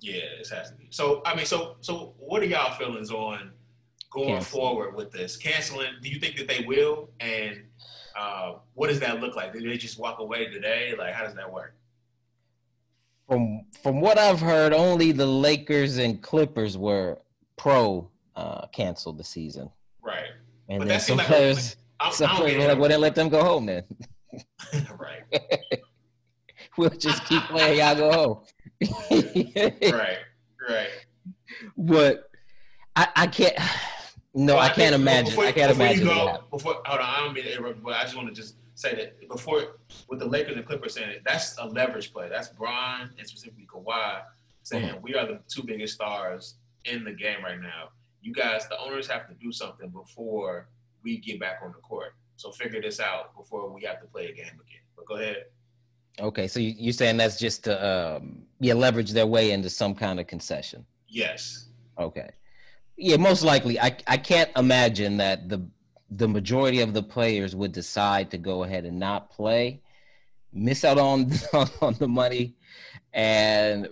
[0.00, 0.88] Yeah, it has to be.
[0.90, 3.52] So I mean, so so what are y'all feelings on?
[4.14, 5.36] going forward with this?
[5.36, 5.92] Canceling?
[6.00, 7.10] Do you think that they will?
[7.20, 7.64] And
[8.18, 9.52] uh, what does that look like?
[9.52, 10.94] Did they just walk away today?
[10.96, 11.74] Like, how does that work?
[13.28, 17.18] From from what I've heard, only the Lakers and Clippers were
[17.56, 19.70] pro uh, canceled the season.
[20.02, 20.30] Right.
[20.68, 23.28] And but then some like, players, like, some players were like, "Well, then let them
[23.28, 23.84] go home then."
[24.98, 25.22] right.
[26.76, 27.78] we'll just keep playing.
[27.78, 28.40] Y'all go home.
[29.10, 30.18] right.
[30.68, 30.88] Right.
[31.76, 32.30] But
[32.96, 33.56] I, I can't.
[34.34, 35.30] No, I, I, can't imagine.
[35.30, 36.08] Before, I can't before imagine.
[36.08, 38.34] You go, before, hold on, I don't mean to interrupt, but I just want to
[38.34, 39.76] just say that before
[40.08, 42.28] with the Lakers and Clippers saying it, that's a leverage play.
[42.28, 44.22] That's Bron and specifically Kawhi
[44.64, 45.02] saying mm-hmm.
[45.02, 47.90] we are the two biggest stars in the game right now.
[48.22, 50.68] You guys, the owners have to do something before
[51.04, 52.14] we get back on the court.
[52.36, 54.82] So figure this out before we have to play a game again.
[54.96, 55.44] But go ahead.
[56.20, 60.20] Okay, so you're saying that's just to um, yeah leverage their way into some kind
[60.20, 60.84] of concession.
[61.08, 61.68] Yes.
[61.98, 62.30] Okay.
[62.96, 63.80] Yeah, most likely.
[63.80, 65.66] I I can't imagine that the
[66.10, 69.80] the majority of the players would decide to go ahead and not play,
[70.52, 71.32] miss out on
[71.80, 72.54] on the money,
[73.12, 73.88] and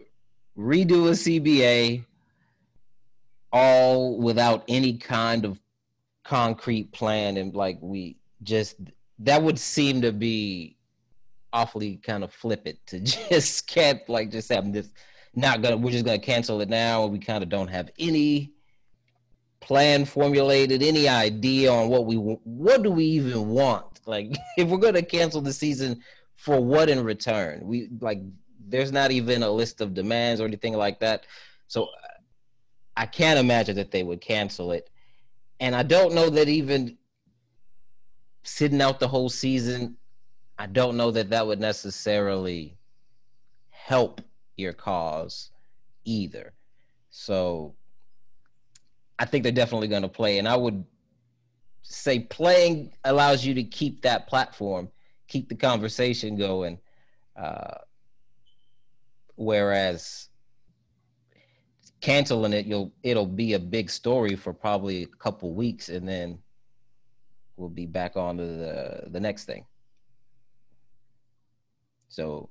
[0.56, 2.04] redo a CBA,
[3.52, 5.61] all without any kind of
[6.24, 7.36] concrete plan.
[7.36, 8.76] And like we just
[9.20, 10.76] that would seem to be
[11.52, 14.88] awfully kind of flippant to just can't like just have this
[15.34, 17.06] not gonna we're just gonna cancel it now.
[17.06, 18.52] We kind of don't have any
[19.60, 24.00] plan formulated, any idea on what we what do we even want?
[24.06, 26.02] Like if we're to cancel the season
[26.36, 27.60] for what in return?
[27.64, 28.20] We like
[28.68, 31.24] there's not even a list of demands or anything like that.
[31.68, 31.88] So
[32.96, 34.90] I can't imagine that they would cancel it.
[35.62, 36.98] And I don't know that even
[38.42, 39.96] sitting out the whole season,
[40.58, 42.76] I don't know that that would necessarily
[43.70, 44.20] help
[44.56, 45.50] your cause
[46.04, 46.52] either.
[47.10, 47.76] So
[49.20, 50.38] I think they're definitely going to play.
[50.38, 50.84] And I would
[51.82, 54.90] say playing allows you to keep that platform,
[55.28, 56.80] keep the conversation going.
[57.36, 57.78] Uh,
[59.36, 60.28] whereas
[62.02, 66.38] canceling it, you'll it'll be a big story for probably a couple weeks, and then
[67.56, 69.64] we'll be back on to the the next thing.
[72.08, 72.50] So,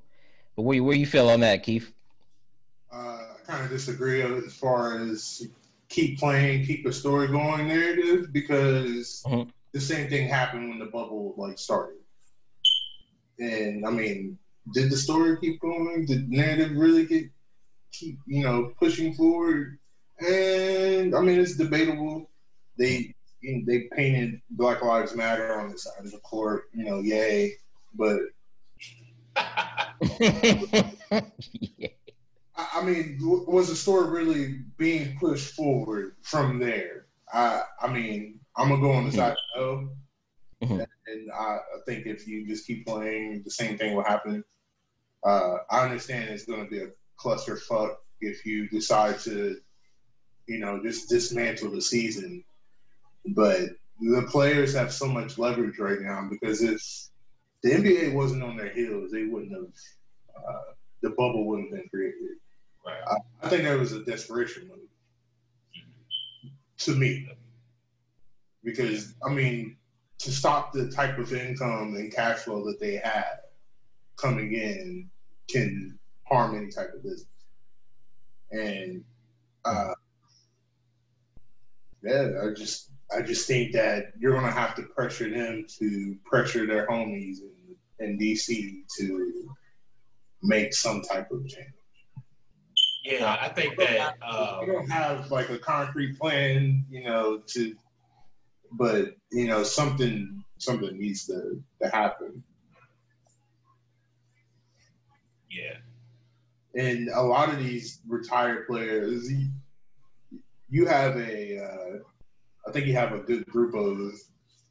[0.55, 1.93] but where where you feel on that, Keith?
[2.91, 5.47] Uh, I kind of disagree as far as
[5.89, 9.49] keep playing, keep the story going narrative because mm-hmm.
[9.73, 11.99] the same thing happened when the bubble like started.
[13.39, 14.37] And I mean,
[14.73, 16.05] did the story keep going?
[16.05, 17.29] Did narrative really get
[17.91, 19.77] keep you know pushing forward?
[20.19, 22.29] And I mean, it's debatable.
[22.77, 26.85] They you know, they painted Black Lives Matter on the side of the court, you
[26.85, 27.55] know, yay.
[27.95, 28.19] But
[30.19, 31.89] yeah.
[32.57, 37.07] I mean, was the story really being pushed forward from there?
[37.33, 40.81] I, I mean, I'm gonna go on the side of no, mm-hmm.
[41.07, 44.43] and I, I, think if you just keep playing, the same thing will happen.
[45.23, 46.87] Uh, I understand it's gonna be a
[47.21, 49.57] clusterfuck if you decide to,
[50.47, 52.43] you know, just dismantle the season,
[53.27, 53.61] but
[53.99, 56.81] the players have so much leverage right now because if
[57.63, 59.67] the NBA wasn't on their heels, they wouldn't have.
[60.35, 62.37] Uh, the bubble wouldn't have been created.
[62.85, 63.01] Right.
[63.07, 64.79] I, I think that was a desperation move
[66.79, 67.27] to me.
[68.63, 69.77] Because, I mean,
[70.19, 73.39] to stop the type of income and cash flow that they have
[74.17, 75.09] coming in
[75.49, 75.97] can
[76.31, 77.27] harm any type of business.
[78.51, 79.03] And
[79.65, 79.93] uh,
[82.03, 86.65] yeah, I just I just think that you're gonna have to pressure them to pressure
[86.65, 89.55] their homies in, in DC to
[90.41, 91.67] make some type of change.
[93.03, 97.75] Yeah, I think that uh, we don't have like a concrete plan, you know, to,
[98.73, 102.43] but you know, something something needs to to happen.
[105.49, 105.77] Yeah,
[106.75, 109.29] and a lot of these retired players,
[110.69, 111.97] you have a, uh,
[112.67, 114.13] I think you have a good group of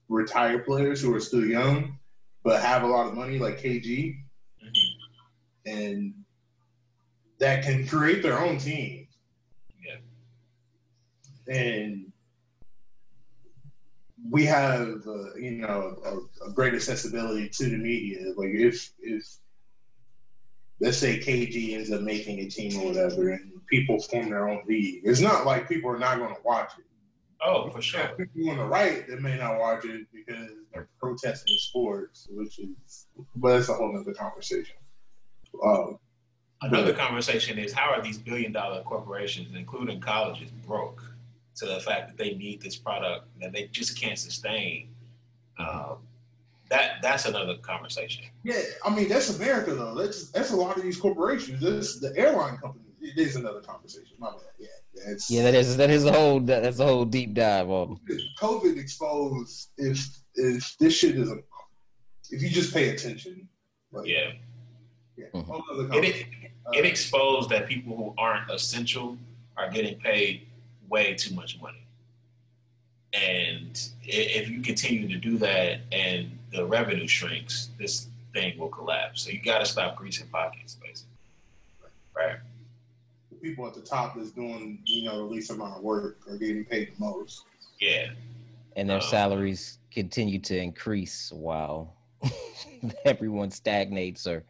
[0.09, 1.99] retired players who are still young,
[2.43, 4.17] but have a lot of money, like KG,
[4.65, 5.71] mm-hmm.
[5.71, 6.15] and
[7.39, 9.07] that can create their own team.
[9.85, 11.55] Yeah.
[11.55, 12.13] And
[14.31, 18.33] we have, uh, you know, a, a, great accessibility to the media.
[18.37, 19.25] Like if if
[20.81, 24.63] let's say KG ends up making a team or whatever, and people form their own
[24.67, 26.85] league, it's not like people are not going to watch it.
[27.43, 28.11] Oh, for sure.
[28.19, 33.07] People on the right that may not watch it because they're protesting sports, which is,
[33.37, 34.77] but that's a whole other conversation.
[35.65, 35.99] Um,
[36.63, 41.03] Another conversation is how are these billion dollar corporations, including colleges, broke
[41.57, 44.91] to the fact that they need this product that they just can't sustain?
[45.59, 45.99] Um,
[46.71, 48.25] that that's another conversation.
[48.45, 49.95] Yeah, I mean that's America though.
[49.95, 51.61] That's that's a lot of these corporations.
[51.61, 52.85] This the airline company.
[53.03, 54.17] It is another conversation.
[54.19, 54.41] My bad.
[54.59, 54.69] Yeah,
[55.07, 55.43] that's, yeah.
[55.43, 57.99] That is that is a whole that's a whole deep dive on.
[58.39, 61.39] COVID exposed if if this shit is a
[62.31, 63.49] if you just pay attention.
[63.93, 64.33] Like, yeah.
[65.17, 65.27] Yeah.
[65.35, 65.93] Mm-hmm.
[65.95, 66.27] It,
[66.73, 69.19] it exposed that people who aren't essential
[69.57, 70.47] are getting paid
[70.89, 71.87] way too much money.
[73.13, 79.23] And if you continue to do that and the revenue shrinks, this thing will collapse.
[79.23, 81.07] So you got to stop greasing pockets, basically.
[82.17, 82.37] Right.
[83.31, 86.37] The people at the top that's doing, you know, the least amount of work are
[86.37, 87.45] getting paid the most.
[87.81, 88.09] Yeah.
[88.77, 91.95] And their um, salaries continue to increase while
[93.05, 94.45] everyone stagnates or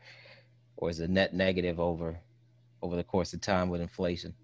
[0.76, 2.18] or is a net negative over
[2.82, 4.34] over the course of time with inflation.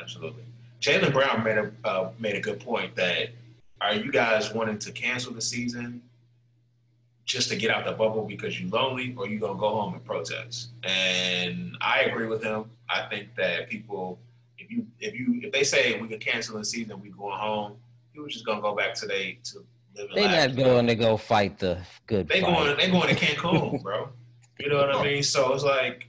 [0.00, 0.42] Absolutely.
[0.80, 3.30] Jaylen Brown made a uh, made a good point that
[3.80, 6.02] are you guys wanting to cancel the season
[7.28, 10.04] just to get out the bubble because you're lonely, or you're gonna go home and
[10.04, 10.70] protest?
[10.82, 12.70] And I agree with him.
[12.88, 14.18] I think that people,
[14.56, 17.76] if you if you if they say we can cancel the season, we going home,
[18.12, 19.64] people just gonna go back to they to
[19.94, 20.08] live.
[20.14, 22.28] They not going to go fight the good.
[22.28, 22.54] They fight.
[22.54, 24.08] going they going to Cancun, bro.
[24.58, 25.22] You know what I mean?
[25.22, 26.08] So it's like,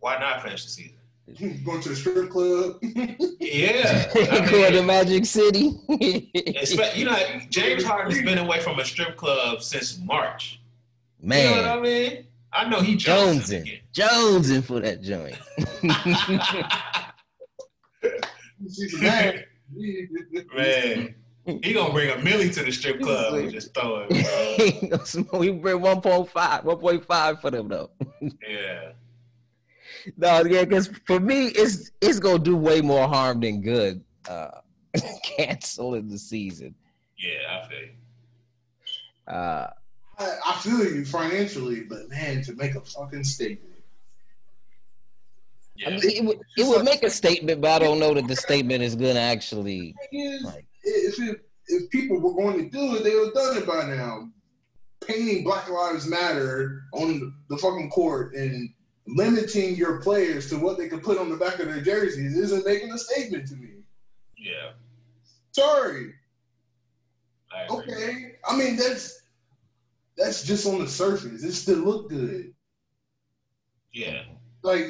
[0.00, 0.97] why not finish the season?
[1.64, 2.78] Going to the strip club.
[3.40, 4.10] yeah.
[4.50, 5.72] Going to Magic City.
[5.88, 7.16] you know,
[7.50, 10.60] James Harden's been away from a strip club since March.
[11.20, 11.56] Man.
[11.56, 12.26] You know what I mean?
[12.52, 13.80] I know he jonesing.
[13.92, 15.36] Jonesing for that joint.
[20.56, 21.14] Man.
[21.62, 25.32] He gonna bring a milli to the strip club and just throw it.
[25.32, 27.90] we bring 1.5, 1.5 for them though.
[28.48, 28.92] yeah.
[30.16, 34.02] No, yeah, because for me, it's it's gonna do way more harm than good.
[34.28, 34.50] Uh,
[35.22, 36.74] canceling the season.
[37.16, 39.32] Yeah, I feel you.
[39.32, 39.70] Uh,
[40.18, 43.74] I, I feel you financially, but man, to make a fucking statement.
[45.76, 45.88] Yeah.
[45.88, 48.36] I mean, it would, it would make a statement, but I don't know that the
[48.36, 49.94] statement is gonna actually.
[50.42, 53.66] Like, if it, if people were going to do it, they would have done it
[53.66, 54.28] by now.
[55.06, 58.70] Painting Black Lives Matter on the fucking court and
[59.08, 62.66] limiting your players to what they can put on the back of their jerseys isn't
[62.66, 63.70] making a statement to me.
[64.36, 64.72] Yeah.
[65.52, 66.12] Sorry.
[67.50, 67.66] I.
[67.72, 68.36] Okay.
[68.48, 69.22] I mean that's
[70.16, 71.42] that's just on the surface.
[71.42, 72.52] It's still look good.
[73.92, 74.24] Yeah.
[74.62, 74.86] Like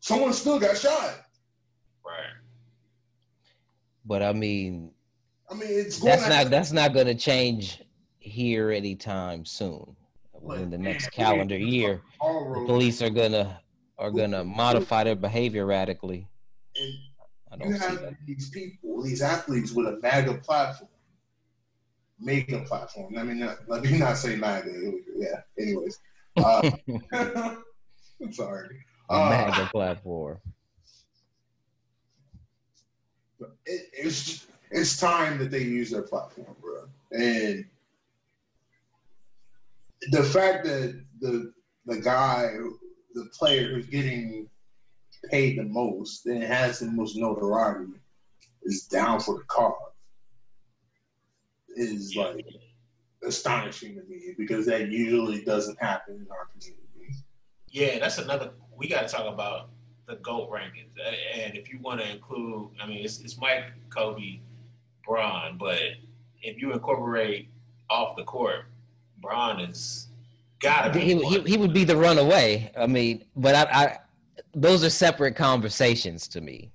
[0.00, 1.22] someone still got shot.
[2.04, 2.34] Right.
[4.04, 4.92] But I mean,
[5.50, 7.82] I mean it's going that's not that's not going to change
[8.18, 9.95] here anytime soon.
[10.46, 13.60] Within the next calendar year, the police are gonna
[13.98, 16.28] are gonna modify their behavior radically.
[16.76, 16.92] And
[17.62, 18.14] I you don't see have that.
[18.26, 20.90] these people, these athletes with a MAGA platform,
[22.20, 23.14] mega platform.
[23.14, 24.92] Let me not let me not say MAGA.
[25.16, 25.40] Yeah.
[25.58, 25.98] Anyways,
[26.36, 26.70] uh,
[28.22, 28.68] I'm sorry.
[29.08, 30.40] Uh, MAGA platform.
[33.64, 36.88] it, it's it's time that they use their platform, bro.
[37.12, 37.64] And
[40.10, 41.52] the fact that the
[41.86, 42.48] the guy,
[43.14, 44.48] the player who's getting
[45.30, 47.92] paid the most and has the most notoriety
[48.64, 49.74] is down for the cause
[51.76, 52.44] is like
[53.26, 56.82] astonishing to me because that usually doesn't happen in our community.
[57.68, 58.52] Yeah, that's another.
[58.76, 59.70] We got to talk about
[60.06, 60.94] the GOAT rankings.
[61.34, 64.40] And if you want to include, I mean, it's, it's Mike, Kobe,
[65.04, 65.78] Bron, but
[66.42, 67.50] if you incorporate
[67.90, 68.66] off the court,
[69.26, 70.06] Bron is
[70.60, 71.00] got to be.
[71.00, 72.70] he, he, he would be the runaway.
[72.78, 73.98] I mean, but I, I
[74.54, 76.70] those are separate conversations to me.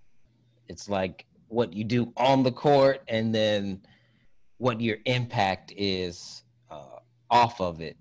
[0.67, 3.81] It's like what you do on the court and then
[4.57, 6.99] what your impact is uh,
[7.29, 7.97] off of it.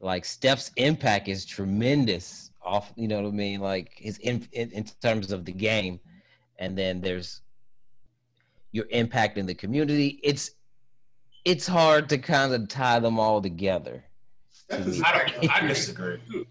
[0.00, 3.60] Like Steph's impact is tremendous off, you know what I mean?
[3.60, 6.00] Like his in, in, in terms of the game.
[6.58, 7.40] And then there's
[8.72, 10.20] your impact in the community.
[10.22, 10.52] It's
[11.44, 14.04] it's hard to kind of tie them all together
[14.70, 15.02] to.
[15.04, 16.20] I, don't, I disagree.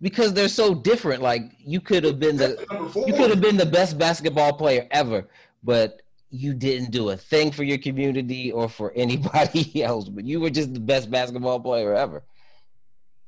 [0.00, 1.22] because they're so different.
[1.22, 2.58] Like you could have been the
[3.06, 5.26] you could have been the best basketball player ever,
[5.62, 10.08] but you didn't do a thing for your community or for anybody else.
[10.08, 12.22] But you were just the best basketball player ever.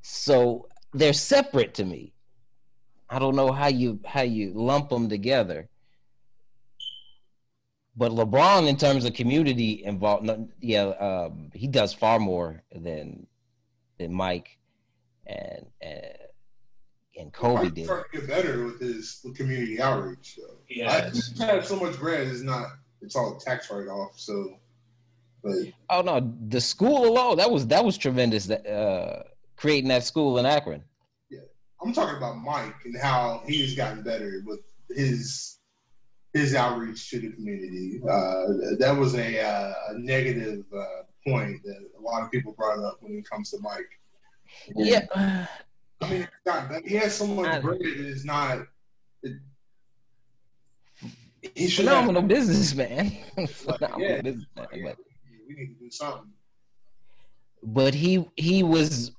[0.02, 2.12] So they're separate to me.
[3.10, 5.68] I don't know how you how you lump them together.
[7.98, 10.30] But LeBron, in terms of community involved,
[10.60, 13.26] yeah, um, he does far more than
[13.98, 14.56] than Mike
[15.26, 16.16] and and,
[17.18, 17.86] and Kobe Mike's did.
[17.86, 20.36] trying to get better with his with community outreach.
[20.36, 20.42] So.
[20.68, 22.28] Yeah, I just have so much bread.
[22.28, 22.68] It's not.
[23.02, 24.12] It's all tax write off.
[24.16, 24.54] So,
[25.42, 25.56] but
[25.90, 28.46] Oh no, the school alone that was that was tremendous.
[28.46, 29.24] That uh,
[29.56, 30.84] creating that school in Akron.
[31.32, 31.40] Yeah,
[31.82, 35.57] I'm talking about Mike and how he's gotten better with his
[36.38, 38.00] his outreach to the community.
[38.04, 40.84] Uh, that was a, uh, a negative uh,
[41.26, 43.90] point that a lot of people brought up when it comes to Mike.
[44.74, 45.06] Yeah,
[46.00, 46.80] I mean, better.
[46.86, 47.78] he has so much bread.
[47.82, 48.58] It's not.
[49.22, 49.34] It,
[51.54, 51.94] he should have.
[51.98, 53.10] phenomenal businessman.
[53.48, 54.20] phenomenal yeah.
[54.22, 54.66] businessman.
[54.72, 54.96] Yeah, But,
[55.48, 56.30] we need to do something.
[57.62, 59.12] but he he was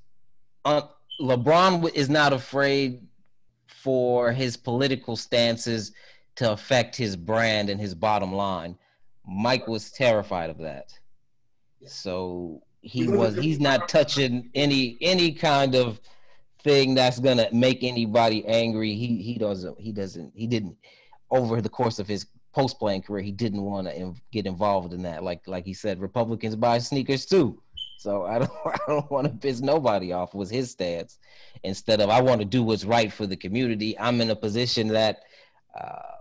[0.66, 0.82] uh,
[1.22, 3.06] LeBron is not afraid
[3.68, 5.92] for his political stances
[6.40, 8.78] to affect his brand and his bottom line.
[9.28, 10.98] Mike was terrified of that.
[11.86, 16.00] So he was he's not touching any any kind of
[16.64, 18.94] thing that's gonna make anybody angry.
[18.94, 20.78] He he doesn't he doesn't he didn't
[21.30, 24.94] over the course of his post playing career he didn't want to in, get involved
[24.94, 25.22] in that.
[25.22, 27.62] Like like he said, Republicans buy sneakers too.
[27.98, 31.20] So I don't I don't want to piss nobody off was his stance.
[31.64, 34.00] Instead of I want to do what's right for the community.
[34.00, 35.24] I'm in a position that
[35.78, 36.19] uh,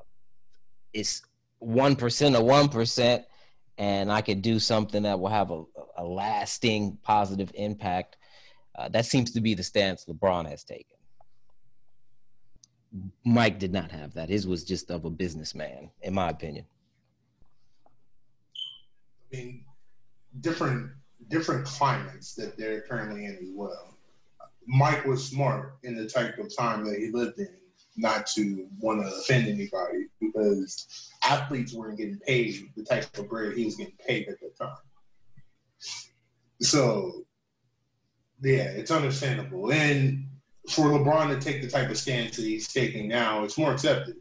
[0.99, 1.23] it's
[1.61, 3.25] one percent or one percent,
[3.79, 5.65] and I could do something that will have a,
[5.97, 8.17] a lasting positive impact.
[8.75, 10.97] Uh, that seems to be the stance LeBron has taken.
[13.25, 14.29] Mike did not have that.
[14.29, 16.65] His was just of a businessman, in my opinion.
[19.33, 19.65] I mean,
[20.41, 20.91] different
[21.29, 23.95] different climates that they're currently in as well.
[24.67, 27.49] Mike was smart in the type of time that he lived in,
[27.99, 33.57] not to want to offend anybody because athletes weren't getting paid the type of bread
[33.57, 34.77] he was getting paid at the time.
[36.61, 37.25] So,
[38.41, 39.73] yeah, it's understandable.
[39.73, 40.27] And
[40.69, 44.17] for LeBron to take the type of stance that he's taking now, it's more accepted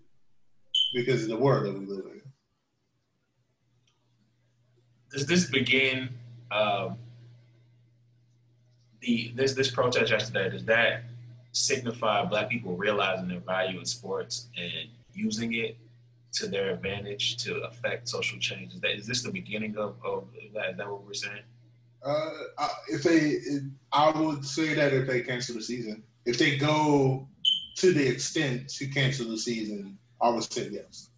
[0.93, 2.17] because of the world that we live in.
[5.11, 6.09] does this begin
[6.51, 6.97] um,
[9.01, 10.49] the this this protest yesterday?
[10.49, 11.03] Does that
[11.57, 15.77] signify Black people realizing their value in sports and using it
[16.33, 18.75] to their advantage to affect social change?
[18.75, 20.71] Is that is this the beginning of, of that?
[20.71, 21.41] Is that what we're saying?
[22.03, 22.29] Uh,
[22.59, 23.37] I- if they,
[23.91, 27.27] I would say that if they cancel the season, if they go
[27.77, 31.09] to the extent to cancel the season, I would say yes.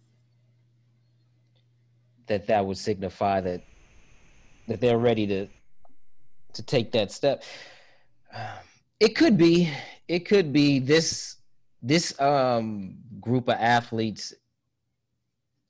[2.26, 3.62] That that would signify that
[4.68, 5.48] that they're ready to
[6.54, 7.42] to take that step.
[9.00, 9.70] It could be.
[10.10, 11.36] It could be this
[11.92, 14.34] this um group of athletes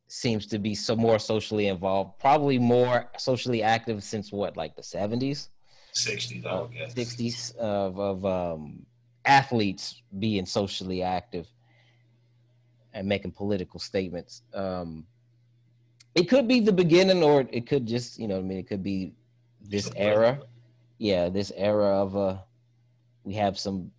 [0.09, 4.83] seems to be so more socially involved, probably more socially active since what, like the
[4.83, 5.51] seventies,
[5.93, 8.87] sixties, I guess, sixties of of um,
[9.27, 11.47] athletes being socially active
[12.95, 14.43] and making political statements.
[14.55, 15.07] Um,
[16.15, 18.83] it could be the beginning, or it could just, you know, I mean, it could
[18.83, 19.13] be
[19.61, 20.41] this era.
[20.97, 22.39] Yeah, this era of uh,
[23.23, 23.93] we have some.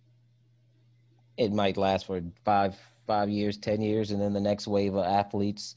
[1.36, 2.76] It might last for five
[3.06, 5.74] five years, ten years, and then the next wave of athletes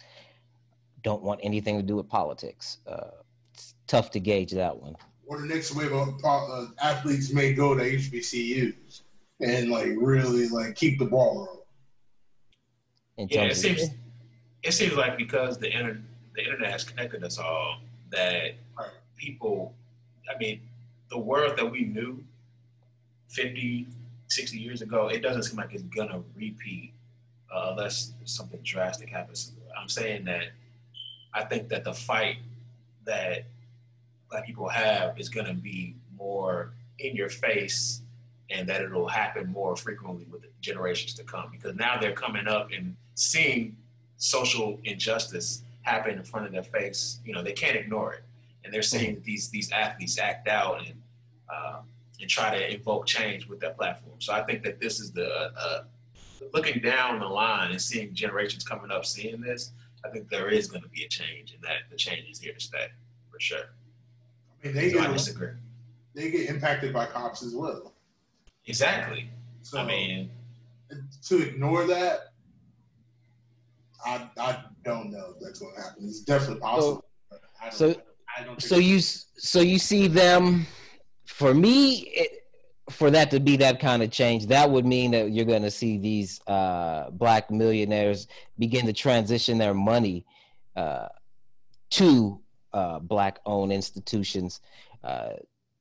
[1.04, 2.80] don't want anything to do with politics.
[2.88, 3.12] Uh,
[3.54, 4.96] it's tough to gauge that one.
[5.28, 9.02] Or the next wave of uh, athletes may go to HBCUs
[9.40, 11.48] and like really like keep the ball
[13.18, 13.30] rolling.
[13.30, 13.90] Yeah, it seems
[14.64, 16.02] it seems like because the internet
[16.36, 17.80] the internet has connected us all
[18.12, 18.90] that right.
[19.18, 19.74] people
[20.34, 20.62] I mean
[21.10, 22.24] the world that we knew
[23.30, 23.88] 50
[24.28, 26.94] 60 years ago it doesn't seem like it's gonna repeat
[27.54, 29.54] uh, unless something drastic happens.
[29.80, 30.46] I'm saying that
[31.34, 32.38] I think that the fight
[33.06, 33.46] that
[34.30, 38.02] black people have is to be more in your face
[38.50, 42.48] and that it'll happen more frequently with the generations to come because now they're coming
[42.48, 43.76] up and seeing
[44.18, 47.20] social injustice happen in front of their face.
[47.26, 48.24] You know they can't ignore it.
[48.64, 51.02] And they're seeing these these athletes act out and
[51.54, 51.80] uh,
[52.26, 55.30] and try to invoke change with that platform so i think that this is the
[55.58, 55.84] uh,
[56.54, 59.72] looking down the line and seeing generations coming up seeing this
[60.06, 62.54] I think there is going to be a change, and that the change is here
[62.54, 62.88] to stay
[63.32, 63.74] for sure.
[64.64, 65.50] I mean, they so get, I disagree.
[66.14, 67.94] They get impacted by cops as well.
[68.68, 69.30] Exactly.
[69.64, 70.30] So, I mean,
[71.24, 72.34] to ignore that,
[74.06, 76.08] I I don't know if that's going to happen.
[76.08, 77.04] It's definitely possible.
[77.72, 77.96] So, so,
[78.60, 80.68] so you so you see them.
[81.36, 82.48] For me, it,
[82.90, 85.70] for that to be that kind of change, that would mean that you're going to
[85.70, 90.26] see these uh, black millionaires begin to transition their money
[90.78, 91.10] uh,
[91.90, 92.40] to
[92.72, 94.62] uh, black-owned institutions.
[95.04, 95.32] Uh,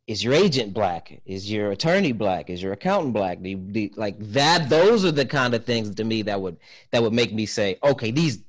[0.08, 1.20] is your agent black?
[1.24, 2.50] Is your attorney black?
[2.50, 3.40] Is your accountant black?
[3.40, 4.68] The, the, like that.
[4.68, 6.56] Those are the kind of things to me that would
[6.90, 8.40] that would make me say, okay, these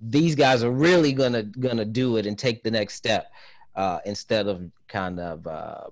[0.00, 3.30] these guys are really gonna gonna do it and take the next step
[3.74, 5.84] uh, instead of kind of uh,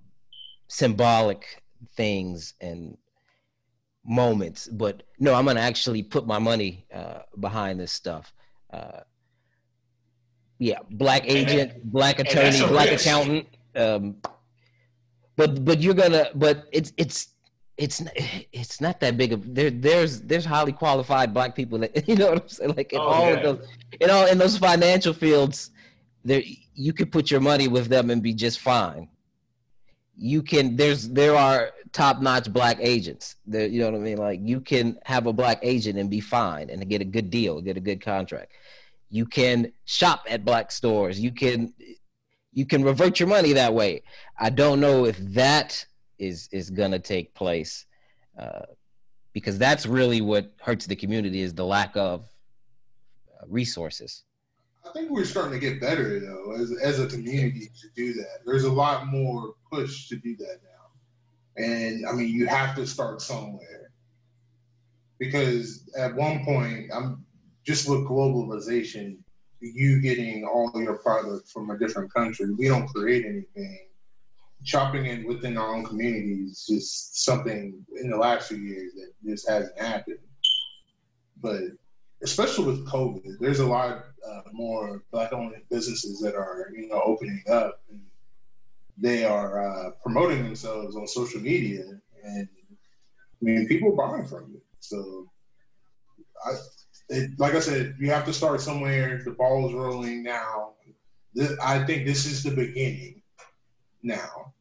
[0.68, 1.62] symbolic
[1.96, 2.96] things and
[4.04, 8.32] moments but no i'm gonna actually put my money uh, behind this stuff
[8.72, 9.00] uh,
[10.58, 13.06] yeah black agent black attorney black risk.
[13.06, 13.46] accountant
[13.76, 14.16] um,
[15.36, 17.28] but but you're gonna but it's it's
[17.76, 18.02] it's
[18.52, 22.28] it's not that big of there there's there's highly qualified black people that you know
[22.28, 23.36] what i'm saying like in oh, all yeah.
[23.36, 23.68] of those
[24.00, 25.70] in all in those financial fields
[26.24, 26.42] there
[26.74, 29.08] you could put your money with them and be just fine
[30.16, 33.36] you can there's there are top notch black agents.
[33.46, 34.18] You know what I mean?
[34.18, 37.60] Like you can have a black agent and be fine and get a good deal,
[37.60, 38.52] get a good contract.
[39.10, 41.18] You can shop at black stores.
[41.20, 41.72] You can
[42.52, 44.02] you can revert your money that way.
[44.38, 45.84] I don't know if that
[46.18, 47.86] is is gonna take place
[48.38, 48.66] uh,
[49.32, 52.26] because that's really what hurts the community is the lack of
[53.32, 54.24] uh, resources.
[54.86, 58.40] I think we're starting to get better though, as as a community to do that.
[58.44, 62.86] There's a lot more push to do that now, and I mean you have to
[62.86, 63.90] start somewhere
[65.18, 67.24] because at one point I'm
[67.64, 69.16] just with globalization,
[69.60, 73.88] you getting all your product from a different country, we don't create anything.
[74.64, 79.12] Shopping in within our own community is just something in the last few years that
[79.26, 80.18] just hasn't happened.
[81.40, 81.62] But
[82.24, 87.42] especially with COVID, there's a lot uh, more black-owned businesses that are you know opening
[87.48, 88.00] up, and
[88.96, 91.84] they are uh, promoting themselves on social media,
[92.24, 94.62] and I mean people are buying from it.
[94.80, 95.28] So,
[96.44, 96.54] I,
[97.10, 99.22] it, like I said, you have to start somewhere.
[99.24, 100.72] The ball is rolling now.
[101.62, 103.20] I think this is the beginning.
[104.02, 104.52] Now,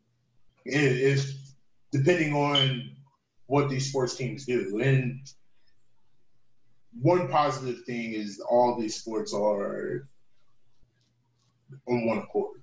[0.66, 1.56] it is
[1.92, 2.92] depending on
[3.48, 5.20] what these sports teams do, and
[7.02, 10.08] one positive thing is all these sports are
[11.88, 12.62] on one accord.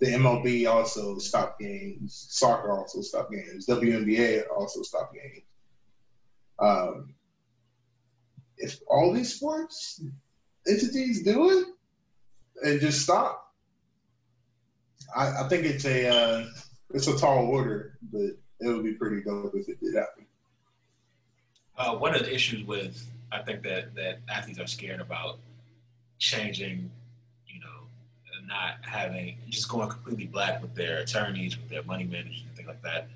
[0.00, 2.26] The MLB also stopped games.
[2.30, 3.66] Soccer also stopped games.
[3.66, 5.44] WNBA also stopped games.
[6.58, 7.14] Um,
[8.56, 10.02] if all these sports
[10.66, 11.66] entities do it
[12.62, 13.54] and just stop,
[15.14, 16.46] I, I think it's a uh,
[16.92, 20.26] it's a tall order, but it would be pretty dope if it did happen.
[21.76, 25.38] Uh, one of the issues with I think that that athletes are scared about
[26.18, 26.90] changing,
[27.46, 27.80] you know,
[28.46, 32.68] not having just going completely black with their attorneys, with their money managers, and things
[32.68, 33.08] like that,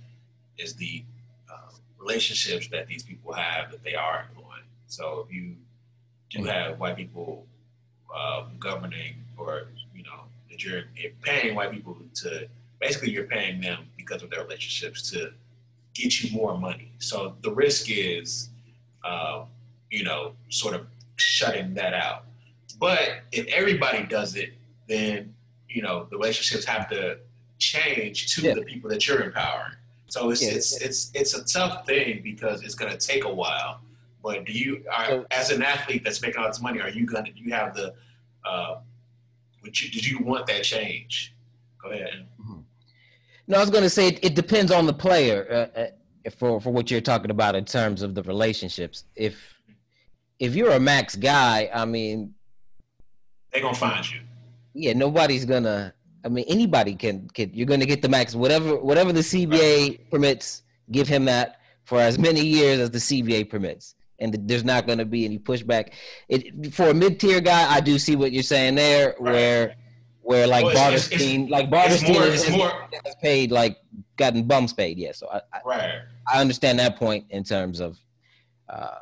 [0.58, 1.04] is the
[1.50, 4.62] uh, relationships that these people have that they are employing.
[4.86, 5.56] So if you
[6.30, 7.46] do have white people
[8.14, 12.48] uh, governing, or you know, that you're, you're paying white people to
[12.80, 15.32] basically you're paying them because of their relationships to
[15.94, 16.92] get you more money.
[16.98, 18.50] So the risk is,
[19.02, 19.44] uh,
[19.96, 20.82] you know, sort of
[21.16, 22.24] shutting that out.
[22.78, 23.00] But
[23.32, 24.50] if everybody does it,
[24.88, 25.32] then
[25.68, 27.18] you know the relationships have to
[27.58, 28.54] change to Yeah.
[28.54, 29.76] the people that you're empowering.
[30.06, 30.50] So it's Yeah.
[30.58, 33.80] it's it's it's a tough thing because it's going to take a while.
[34.22, 37.04] But do you, are, So- as an athlete that's making all this money, are you
[37.06, 37.30] gonna?
[37.30, 37.94] Do you have the?
[38.44, 38.78] Uh,
[39.62, 41.34] would you, did you want that change?
[41.82, 42.26] Go ahead.
[43.46, 45.86] No, I was going to say it, it depends on the player uh, uh,
[46.38, 49.04] for for what you're talking about in terms of the relationships.
[49.16, 49.53] If
[50.44, 52.34] if you're a max guy, I mean,
[53.52, 54.20] They're gonna find you.
[54.74, 55.94] yeah, nobody's gonna.
[56.24, 57.50] I mean, anybody can can.
[57.52, 60.62] You're gonna get the max, whatever whatever the CBA permits.
[60.90, 65.04] Give him that for as many years as the CBA permits, and there's not gonna
[65.04, 65.92] be any pushback.
[66.28, 69.32] It for a mid tier guy, I do see what you're saying there, Right.
[69.32, 69.74] where
[70.22, 72.88] where like Well, it's- it's- Bartelstein, like Bartelstein more.
[73.04, 73.76] has paid like
[74.16, 74.96] gotten bums paid.
[74.98, 75.90] Yeah, so I, I, Right.
[76.26, 77.98] I understand that point in terms of
[78.70, 79.00] uh,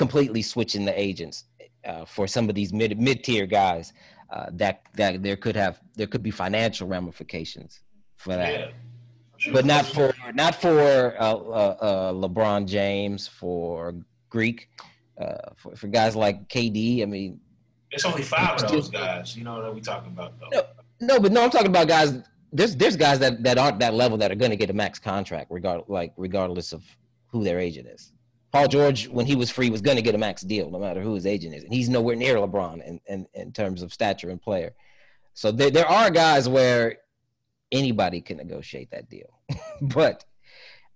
[0.00, 1.44] completely switching the agents
[1.84, 3.92] uh, for some of these mid mid tier guys.
[4.34, 7.72] Uh, that that there could have there could be financial ramifications
[8.16, 9.52] for that, Yeah.
[9.56, 10.08] But not for
[10.42, 10.76] not for
[11.18, 13.94] uh, uh, uh, LeBron James, for
[14.28, 14.58] Greek,
[15.20, 17.02] uh, for, for guys like KD.
[17.02, 17.40] I mean,
[17.90, 19.36] It's only five of those guys.
[19.36, 20.50] You know what we talking about though.
[20.56, 20.62] No.
[21.08, 22.10] no, but no, I'm talking about guys.
[22.52, 24.98] There's there's guys that, that aren't that level that are going to get a max
[24.98, 26.82] contract, regard like regardless of
[27.32, 28.12] who their agent is.
[28.52, 31.00] Paul George, when he was free, was going to get a max deal, no matter
[31.00, 34.30] who his agent is, and he's nowhere near LeBron in, in, in terms of stature
[34.30, 34.74] and player.
[35.34, 36.98] So there there are guys where
[37.70, 39.38] anybody can negotiate that deal,
[39.82, 40.24] but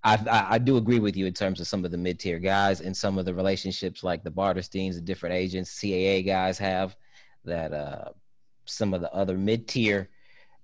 [0.02, 2.40] I, I I do agree with you in terms of some of the mid tier
[2.40, 6.96] guys and some of the relationships like the Bartelsteins, the different agents, CAA guys have
[7.44, 8.10] that uh,
[8.64, 10.08] some of the other mid tier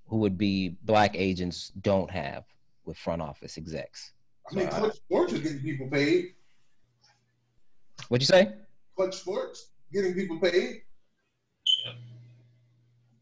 [0.09, 2.45] who would be black agents don't have
[2.85, 4.13] with front office execs.
[4.51, 6.35] I mean, Clutch Sports is getting people paid.
[8.09, 8.53] What'd you say?
[8.97, 10.83] Clutch Sports getting people paid.
[11.85, 11.93] Yeah.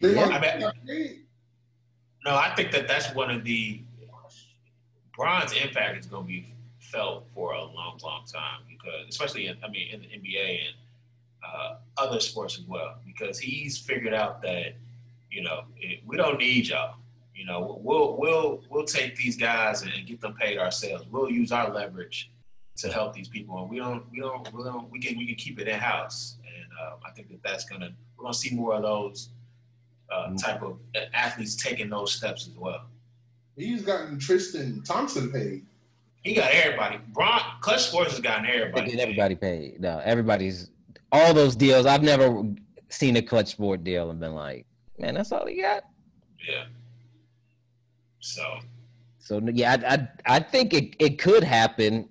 [0.01, 0.27] They Yeah.
[0.29, 1.25] I bet- paid.
[2.25, 3.83] No, I think that that's one of the
[5.17, 9.57] Bron's impact is going to be felt for a long, long time because, especially in,
[9.65, 10.77] I mean, in the NBA and
[11.45, 14.75] uh, other sports as well, because he's figured out that
[15.31, 16.95] you know it, we don't need y'all.
[17.35, 21.05] You know, we'll we'll we'll take these guys and, and get them paid ourselves.
[21.11, 22.31] We'll use our leverage
[22.79, 25.35] to help these people, and we don't we don't we don't we can we can
[25.35, 26.37] keep it in house.
[26.45, 29.31] And um, I think that that's gonna we're gonna see more of those
[30.13, 30.79] uh, type of
[31.13, 32.83] athletes taking those steps as well.
[33.57, 35.67] He's gotten Tristan Thompson paid.
[36.23, 36.99] He got everybody.
[37.09, 38.91] Bron Clutch Sports has gotten They everybody.
[38.91, 39.81] get everybody paid.
[39.81, 40.71] No, everybody's
[41.11, 41.87] all those deals.
[41.87, 42.45] I've never
[42.89, 44.67] seen a clutch sport deal and been like,
[44.99, 45.85] man, that's all he got.
[46.49, 46.65] Yeah.
[48.21, 48.59] So
[49.19, 52.09] So yeah, I I, I think it, it could happen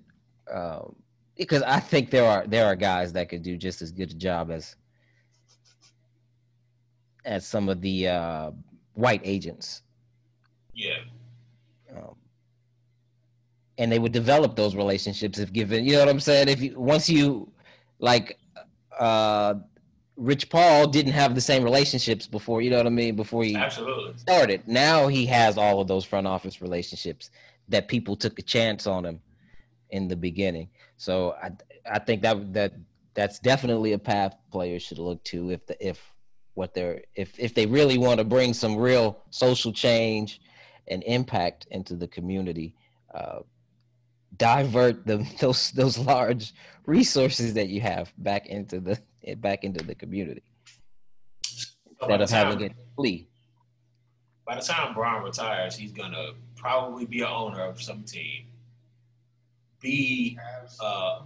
[0.52, 0.94] um,
[1.36, 4.14] because I think there are there are guys that could do just as good a
[4.14, 4.76] job as
[7.24, 8.50] as some of the uh,
[8.94, 9.82] white agents.
[10.74, 10.98] yeah,
[11.96, 12.16] um,
[13.78, 16.48] and they would develop those relationships if given you know what i'm saying?
[16.48, 17.50] If you once you
[18.00, 18.38] like
[18.98, 19.54] uh
[20.16, 23.14] rich paul didn't have the same relationships before you know what i mean?
[23.14, 24.18] Before he absolutely.
[24.18, 24.66] started.
[24.66, 27.30] Now he has all of those front office relationships
[27.68, 29.20] that people took a chance on him
[29.90, 30.68] in the beginning.
[30.96, 31.50] So i
[31.90, 32.72] i think that that
[33.14, 35.98] that's definitely a path players should look to if the if
[36.54, 40.40] what they're if if they really want to bring some real social change
[40.88, 42.74] and impact into the community
[43.14, 43.40] uh,
[44.36, 46.52] divert the those those large
[46.86, 48.98] resources that you have back into the
[49.36, 50.42] back into the community.
[52.00, 53.28] Instead of having it flee.
[54.46, 58.46] by the time Bron retires, he's gonna probably be an owner of some team.
[59.80, 60.38] Be
[60.82, 61.20] uh,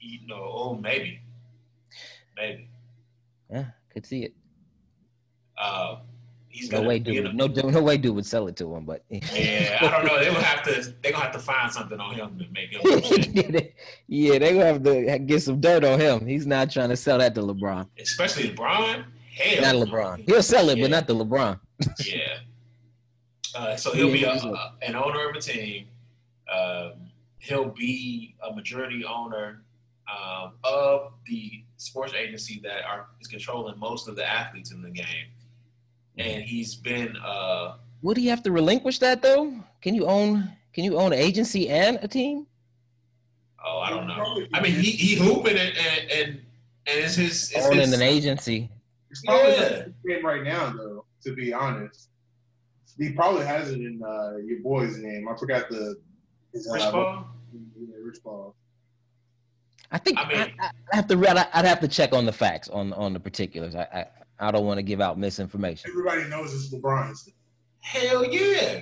[0.00, 1.20] you know, oh maybe,
[2.36, 2.68] maybe.
[3.50, 4.34] yeah could see it
[5.58, 5.96] Uh,
[6.48, 9.78] he's no way dude no no way dude would sell it to him but Yeah,
[9.80, 10.18] I don't know.
[10.20, 10.92] They will have to.
[11.02, 12.80] They're gonna have to find something on him to make him.
[14.08, 16.26] yeah, they gonna have to get some dirt on him.
[16.26, 17.88] He's not trying to sell that to LeBron.
[17.98, 19.04] Especially LeBron.
[19.34, 20.28] Hell, Not LeBron.
[20.28, 20.84] He'll sell it, Yeah.
[20.84, 21.60] but not to LeBron.
[22.04, 22.18] Yeah.
[23.54, 25.86] Uh, so he'll be Yeah, he's a- a- an owner of a team.
[26.54, 26.92] Um,
[27.46, 29.62] he'll be a majority owner
[30.10, 34.90] um, of the sports agency that are is controlling most of the athletes in the
[34.90, 35.28] game,
[36.18, 37.16] and he's been.
[37.24, 39.52] Uh, Would he have to relinquish that though?
[39.80, 40.50] Can you own?
[40.72, 42.46] Can you own an agency and a team?
[43.64, 44.46] Oh, I don't know.
[44.54, 46.28] I mean, he he hooping and and and,
[46.86, 48.70] and it's his it's Owning his, an agency.
[49.10, 49.60] It's probably Yeah.
[49.60, 51.04] not his name right now, though.
[51.24, 52.10] To be honest,
[52.98, 55.28] he probably has it in uh, your boy's name.
[55.28, 55.96] I forgot the.
[56.52, 57.24] His, Rich uh,
[57.74, 57.86] Paul?
[57.88, 58.54] Yeah, Rich Paul.
[59.90, 61.16] I think I I mean- I, I have to.
[61.16, 63.74] read- I'd have to check on the facts on on the particulars.
[63.74, 63.82] I
[64.40, 65.90] I, I don't want to give out misinformation.
[65.90, 67.28] Everybody knows it's LeBron's,
[67.80, 68.80] Hell yeah!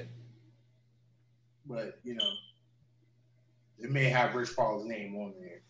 [1.67, 2.31] but you know,
[3.79, 5.61] it may have Rich Paul's name on there.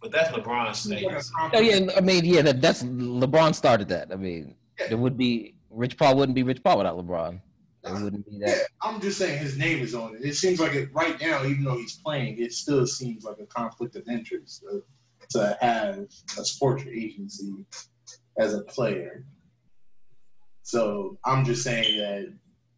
[0.00, 1.54] But that's LeBron's It's like.
[1.54, 4.10] Oh yeah, I mean yeah, that, that's LeBron started that.
[4.10, 4.56] I mean,
[4.88, 7.40] there would be Rich Paul wouldn't be Rich Paul without LeBron.
[7.84, 8.58] It wouldn't be Yeah.
[8.80, 10.24] I'm just saying his name is on it.
[10.24, 13.46] It seems like it right now, even though he's playing, it still seems like a
[13.46, 14.78] conflict of interest uh,
[15.30, 15.98] to have
[16.38, 17.64] a sports agency
[18.38, 19.24] as a player.
[20.62, 22.32] So I'm just saying that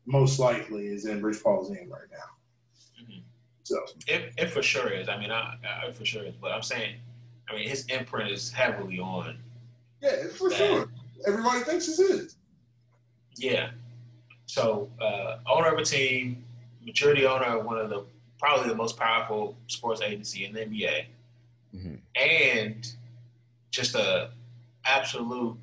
[0.07, 3.05] most likely is in Rich Paul's name right now.
[3.05, 3.23] Mhm.
[3.63, 3.77] So
[4.07, 5.09] It, it for sure is.
[5.09, 6.35] I mean, I, I for sure is.
[6.41, 6.97] But I'm saying,
[7.49, 9.39] I mean, his imprint is heavily on.
[10.03, 10.87] yeah, for That- sure.
[11.27, 12.37] Everybody thinks it's his.
[13.37, 13.71] Yeah.
[14.47, 16.45] So, uh, owner of a team,
[16.85, 18.05] majority owner of one of the
[18.39, 21.07] probably the most powerful sports agency in the NBA,
[21.75, 22.01] Mhm.
[22.15, 22.87] and
[23.71, 24.31] just a
[24.85, 25.57] absolute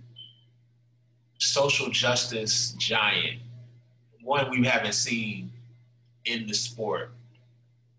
[1.40, 3.42] social justice giant,
[4.22, 5.52] one we haven't seen
[6.26, 7.14] in the sport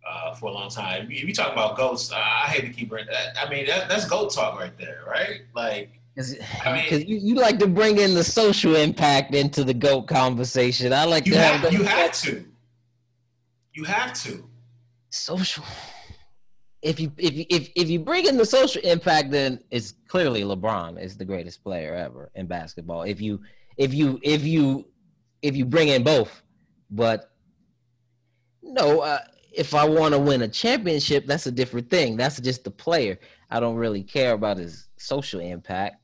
[0.07, 1.11] uh, for a long time.
[1.11, 3.37] If you talk about goats, I hate to keep that.
[3.39, 5.43] I mean, that, that's goat talk right there, right?
[5.55, 9.75] Like, I mean- Because you, you like to bring in the social impact into the
[9.75, 10.93] GOAT conversation.
[10.93, 12.45] I like you to have, have you have to,
[13.75, 14.49] you have to.
[15.11, 15.65] social.
[16.83, 20.43] If you if you if, if you bring in the social impact, then it's clearly
[20.43, 23.03] LeBron is the greatest player ever in basketball.
[23.05, 23.41] If you
[23.77, 24.89] if you if you
[25.43, 26.43] if you bring in both,
[26.91, 27.31] but
[28.63, 29.21] no, uh,
[29.53, 32.17] if I want to win a championship, that's a different thing.
[32.17, 33.19] That's just the player.
[33.49, 36.02] I don't really care about his social impact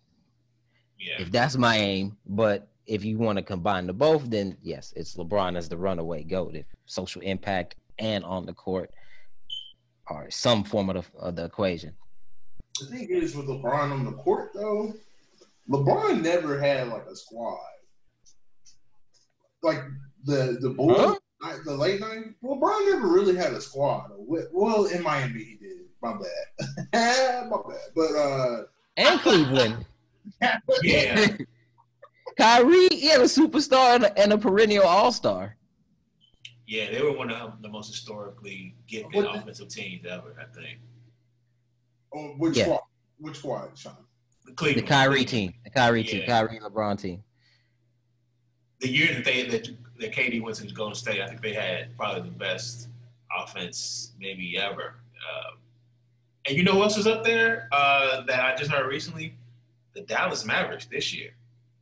[0.98, 1.20] Yeah.
[1.22, 2.16] if that's my aim.
[2.26, 6.24] But if you want to combine the both, then yes, it's LeBron as the runaway
[6.24, 6.54] goat.
[6.56, 8.90] If social impact and on the court
[10.06, 11.92] are some form of the, of the equation.
[12.80, 14.94] The thing is with LeBron on the court though,
[15.68, 17.58] LeBron never had like a squad.
[19.62, 19.82] Like
[20.24, 21.16] the the Bulls, Huh?
[21.42, 24.10] like, the late night, LeBron never really had a squad.
[24.16, 25.78] Well, in Miami he did.
[26.00, 26.86] My bad.
[27.50, 27.80] My bad.
[27.94, 28.62] But uh
[28.96, 29.84] And Cleveland,
[30.82, 31.36] Yeah.
[32.38, 35.56] Kyrie, he had a superstar and a, and a perennial All Star.
[36.66, 40.44] Yeah, they were one of the most historically gifted What the- offensive teams ever, I
[40.54, 40.78] think.
[42.14, 42.64] oh, which Yeah.
[42.64, 42.80] squad?
[43.18, 43.96] Which squad, Sean?
[44.44, 44.86] The Cleveland.
[44.88, 46.26] Kyrie team, the Kyrie team, Yeah.
[46.26, 47.24] Kyrie LeBron team.
[48.80, 49.68] The year that they that,
[49.98, 52.88] that KD went to Golden State, I think they had probably the best
[53.36, 55.00] offense maybe ever.
[55.28, 55.58] Um,
[56.46, 59.36] and you know who else was up there uh, that I just heard recently?
[59.94, 61.30] The Dallas Mavericks this year.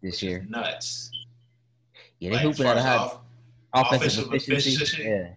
[0.02, 1.10] This year, Nuts.
[2.18, 3.20] yeah, they Like, hooping as at a high off-
[3.74, 4.70] offensive, offensive efficiency.
[4.74, 5.02] efficiency.
[5.08, 5.28] Yeah,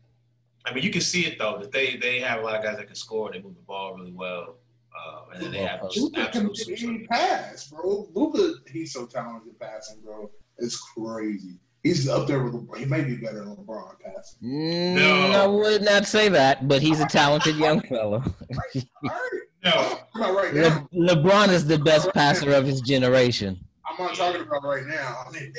[0.65, 2.77] I mean, you can see it though that they they have a lot of guys
[2.77, 3.31] that can score.
[3.31, 4.55] They move the ball really well,
[4.95, 8.07] uh, and then they have just Luka can he pass, bro.
[8.13, 10.29] Luka, he's so talented at passing, bro.
[10.57, 11.57] It's crazy.
[11.83, 12.77] He's up there with LeBron.
[12.77, 14.39] He may be better than LeBron passing.
[14.43, 15.43] Mm, No.
[15.43, 18.21] I would not say that, but he's a talented young fellow.
[18.23, 18.85] All right.
[19.63, 20.87] No, I'm not right now.
[20.91, 23.59] Le- LeBron is the best passer of his generation.
[23.85, 25.23] I'm not talking about right now.
[25.27, 25.53] I mean,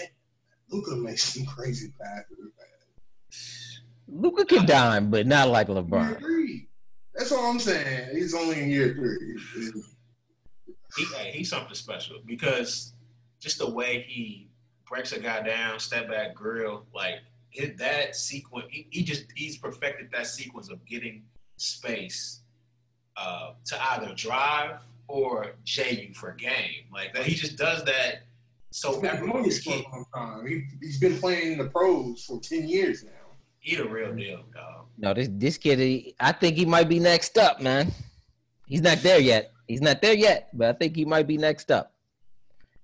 [0.70, 2.26] Luka makes some crazy passes.
[2.38, 4.20] man.
[4.22, 6.18] Luka can dime, but not like Year LeBron.
[6.18, 6.68] three.
[7.14, 8.10] That's all I'm saying.
[8.14, 9.38] He's only in year three.
[10.96, 12.94] he, hey, he's something special because
[13.40, 14.48] just the way he
[14.90, 18.66] breaks a guy down, step back, grill, like hit that sequence.
[18.70, 21.22] He, he just he's perfected that sequence of getting
[21.56, 22.40] space
[23.16, 26.86] uh, to either drive or J you for game.
[26.92, 28.22] Like that, he just does that.
[28.72, 30.46] So He's been everyone doing this this kid, a long time.
[30.46, 33.10] He, he's been playing in the pros for 10 years now.
[33.58, 34.86] he the real deal, dog.
[34.96, 37.92] No, this this kid, he, I think he might be next up, man.
[38.66, 39.52] He's not there yet.
[39.66, 41.92] He's not there yet, but I think he might be next up.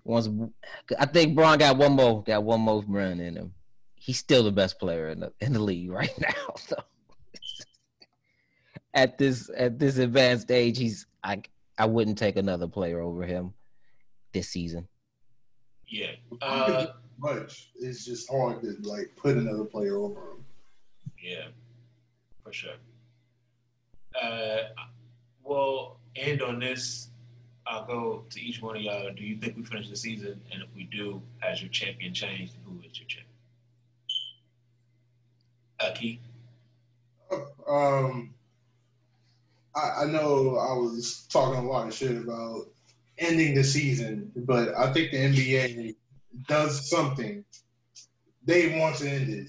[0.06, 0.28] Once
[0.98, 3.52] I think Bron got one more, got one more run in him.
[3.96, 6.54] He's still the best player in the in the league right now.
[6.56, 6.76] So
[8.94, 11.42] at this at this advanced age, he's I
[11.78, 13.52] I wouldn't take another player over him
[14.32, 14.86] this season.
[15.88, 16.12] Yeah.
[16.40, 16.86] Uh,
[17.18, 17.70] Much.
[17.76, 20.44] It's just hard to like put another player over him.
[21.22, 21.46] yeah.
[22.44, 22.74] For sure.
[24.20, 24.58] Uh,
[25.42, 27.10] we'll end on this.
[27.66, 29.12] I'll go to each one of y'all.
[29.12, 30.40] Do you think we finish the season?
[30.52, 32.54] And if we do, has your champion changed?
[32.54, 33.26] And who is your champion?
[35.80, 36.20] Uh, Keith?
[37.68, 38.34] Um,
[39.74, 42.68] I, I know I was talking a lot of shit about
[43.18, 45.96] ending the season, but I think the NBA
[46.46, 47.44] does something.
[48.44, 49.48] They want to end it.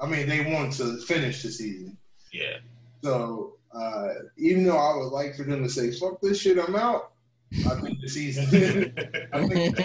[0.00, 1.96] I mean, they want to finish the season.
[2.32, 2.58] Yeah.
[3.02, 6.76] So uh, even though I would like for them to say "fuck this shit," I'm
[6.76, 7.12] out.
[7.66, 8.44] I think the season.
[9.32, 9.78] I think,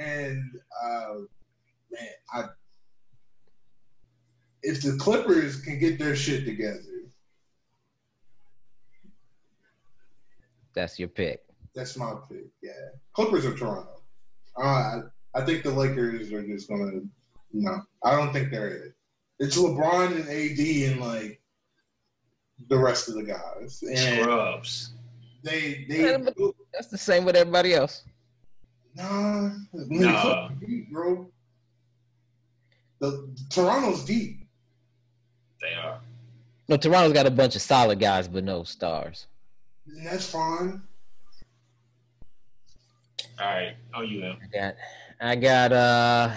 [0.00, 1.14] and uh,
[1.90, 2.44] man, I
[4.62, 6.80] if the Clippers can get their shit together,
[10.76, 11.42] That's your pick.
[11.74, 12.46] that's my pick.
[12.62, 12.72] Yeah,
[13.14, 14.02] Clippers or Toronto.
[14.56, 15.02] Uh,
[15.34, 17.00] I think the Lakers are just gonna.
[17.52, 18.92] No, I don't think they're it.
[19.38, 21.40] It's LeBron and AD and like
[22.68, 24.92] the rest of the guys, and Scrubs.
[25.42, 26.16] they they.
[26.72, 28.02] That's the same with everybody else.
[28.94, 30.48] Nah, Nah.
[30.48, 31.30] deep, bro.
[32.98, 34.48] The Toronto's deep.
[35.60, 36.00] They are.
[36.68, 39.26] No, Toronto's got a bunch of solid guys, but no stars.
[39.86, 40.82] And that's fine.
[43.38, 43.76] All right.
[43.94, 44.38] Oh, you Em.
[44.42, 44.74] I got,
[45.20, 46.32] I got uh,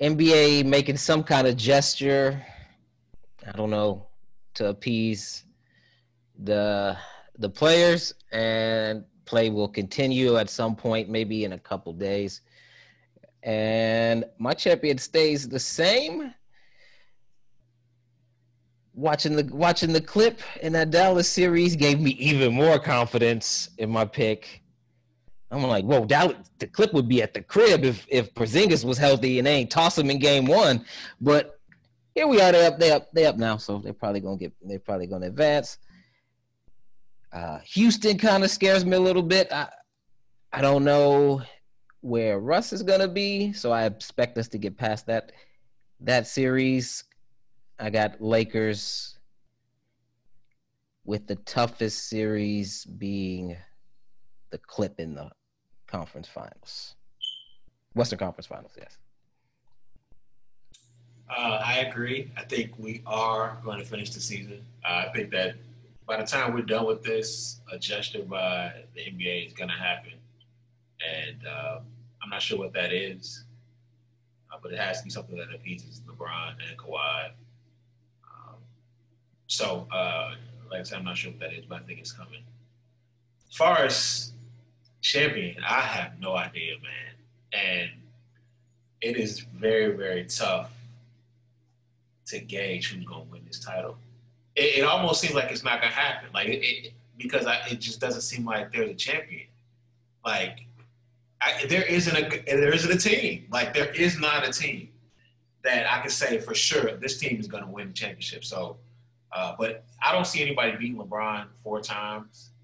[0.00, 2.42] NBA making some kind of gesture.
[3.46, 4.06] I don't know
[4.56, 5.44] to appease
[6.38, 6.96] the
[7.38, 12.40] the players, and play will continue at some point, maybe in a couple days.
[13.42, 16.34] And my champion stays the same.
[18.94, 23.90] Watching the watching the clip in that Dallas series gave me even more confidence in
[23.90, 24.62] my pick.
[25.50, 28.96] I'm like, whoa, Dallas, the clip would be at the crib if if Porzingis was
[28.96, 30.84] healthy and they ain't toss him in game one.
[31.20, 31.55] But
[32.16, 34.52] here we are, they up, they up, they up now, so they're probably gonna get,
[34.62, 35.76] they're probably gonna advance.
[37.30, 39.52] Uh, Houston kind of scares me a little bit.
[39.52, 39.68] I
[40.50, 41.42] I don't know
[42.00, 45.32] where Russ is gonna be, so I expect us to get past that
[46.00, 47.04] that series.
[47.78, 49.18] I got Lakers
[51.04, 53.58] with the toughest series being
[54.50, 55.28] the clip in the
[55.86, 56.94] conference finals.
[57.94, 58.96] Western Conference Finals, yes.
[61.28, 62.30] Uh, I agree.
[62.36, 64.64] I think we are going to finish the season.
[64.84, 65.56] Uh, I think that
[66.06, 69.74] by the time we're done with this, a gesture by the NBA is going to
[69.74, 70.12] happen,
[71.04, 71.80] and uh,
[72.22, 73.44] I'm not sure what that is,
[74.52, 77.30] uh, but it has to be something that appeases LeBron and Kawhi.
[78.24, 78.54] Um,
[79.48, 80.34] so, uh,
[80.70, 82.44] like I said, I'm not sure what that is, but I think it's coming.
[83.50, 84.32] As far as
[85.02, 87.14] champion, I have no idea, man,
[87.52, 87.90] and
[89.00, 90.70] it is very, very tough
[92.26, 93.96] to gauge who's going to win this title.
[94.54, 97.58] It, it almost seems like it's not going to happen, like it, it because I,
[97.70, 99.46] it just doesn't seem like there's a champion.
[100.24, 100.66] Like
[101.40, 103.46] I, there isn't a there isn't a team.
[103.50, 104.88] Like there is not a team
[105.64, 108.44] that I can say for sure this team is going to win the championship.
[108.44, 108.76] So,
[109.32, 112.50] uh, but I don't see anybody beating LeBron four times.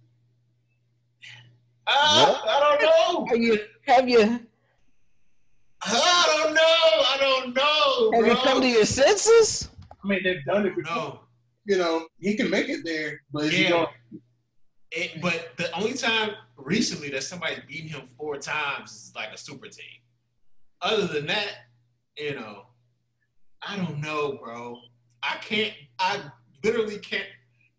[1.85, 3.27] Uh, I don't know.
[3.27, 3.59] Have you
[3.89, 4.47] have you
[5.85, 6.61] I don't know.
[6.63, 8.13] I don't know.
[8.13, 9.69] have you come to your senses?
[10.05, 10.95] I mean, they've done it before.
[10.95, 11.21] No.
[11.65, 13.71] You know, he can make it there, but is he Yeah.
[13.71, 13.89] going
[14.95, 19.39] It, but the only time recently that somebody beat him four times is like a
[19.39, 19.87] super team.
[20.83, 21.49] Other than that,
[22.19, 22.67] you know,
[23.67, 24.79] I don't know, bro.
[25.23, 25.73] I can't.
[25.99, 26.21] I
[26.63, 27.29] literally can't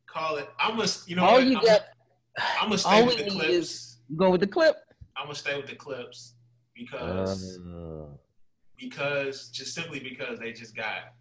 [0.07, 0.49] call it.
[0.59, 1.45] I'm gonna, you know, All what?
[1.45, 1.81] you I'm, got
[2.59, 3.99] I'm gonna stay all with the Clips.
[4.15, 4.75] go with the clip.
[5.15, 6.32] I'm gonna stay with the Clips
[6.75, 8.05] because Uh,
[8.77, 11.13] because just simply because they just got.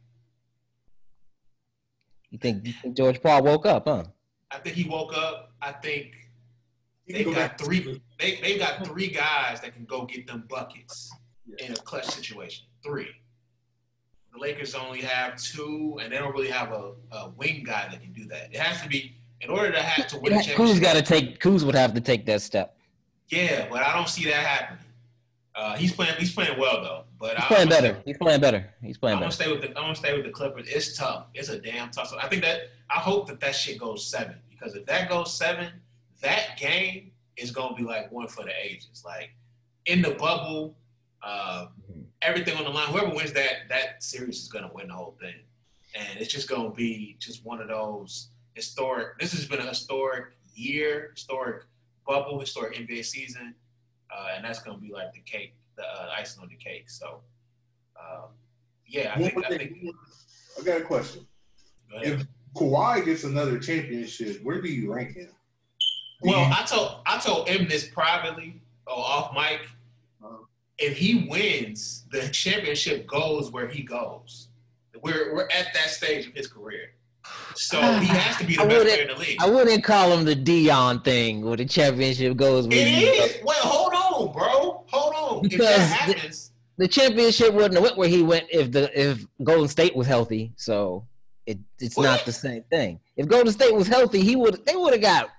[2.31, 4.05] you think you think George Paul woke up, huh?
[4.51, 5.53] I think he woke up.
[5.61, 6.13] I think
[7.09, 8.01] they go got three.
[8.19, 11.11] They they got three guys that can go get them buckets
[11.47, 11.67] Yeah.
[11.67, 12.67] in a clutch situation.
[12.83, 13.09] Three.
[14.33, 18.01] The Lakers only have two, and they don't really have a, a wing guy that
[18.01, 18.49] can do that.
[18.51, 21.39] It has to be in order to have to win a Kuz got to take.
[21.39, 22.77] Kuz would have to take that step.
[23.29, 24.82] Yeah, but I don't see that happening.
[25.55, 26.15] Uh, he's playing.
[26.19, 27.05] He's playing well though.
[27.19, 28.03] But He's I- playing I'm gonna better.
[28.07, 28.71] He's playing better.
[28.83, 29.43] He's Stay, playing I'm gonna better.
[29.43, 29.69] stay with the.
[29.69, 30.67] I'm gonna stay with the Clippers.
[30.69, 31.27] It's tough.
[31.35, 32.09] It's a damn tough.
[32.09, 35.37] So I think that I hope that that shit goes seven because if that goes
[35.37, 35.69] seven,
[36.23, 39.03] that game is gonna be like one for the ages.
[39.05, 39.35] Like
[39.85, 40.77] in the bubble,
[41.23, 42.05] uh, Mhm.
[42.23, 42.89] everything on the line.
[42.89, 45.35] Whoever wins that that series is gonna win the whole thing,
[45.95, 49.19] and it's just gonna be just one of those historic.
[49.19, 51.65] This has been a historic year, historic
[52.07, 53.55] bubble, historic NBA season,
[54.15, 56.91] uh, and that's gonna be like the cake, the uh, icing on the cake.
[56.91, 57.21] So,
[57.99, 58.25] um,
[58.87, 59.73] yeah, I One think I think.
[60.59, 61.27] I got a question.
[61.95, 65.31] if Kawhi gets another championship, where do you rank him?
[66.21, 69.61] Well, I told I told him this privately or off mic.
[70.23, 70.37] Uh-huh.
[70.79, 74.49] If he wins, the championship goes where he goes.
[75.03, 76.91] We're we're at that stage of his career,
[77.57, 79.39] so he has to be the I best wouldn't- player in the league.
[79.41, 82.67] I wouldn't call him the Dion thing where the championship goes.
[82.67, 83.25] It Where you go.
[83.25, 83.37] is.
[83.43, 84.85] Wait, hold on, bro.
[84.93, 85.32] Hold on.
[85.32, 88.91] if Because that the- happens, The championship wouldn't have went where he went if the
[88.99, 90.53] if Golden State was healthy.
[90.57, 91.07] So
[91.47, 92.05] it it's What?
[92.05, 93.01] not the same thing.
[93.17, 95.31] If Golden State was healthy, he would they would have got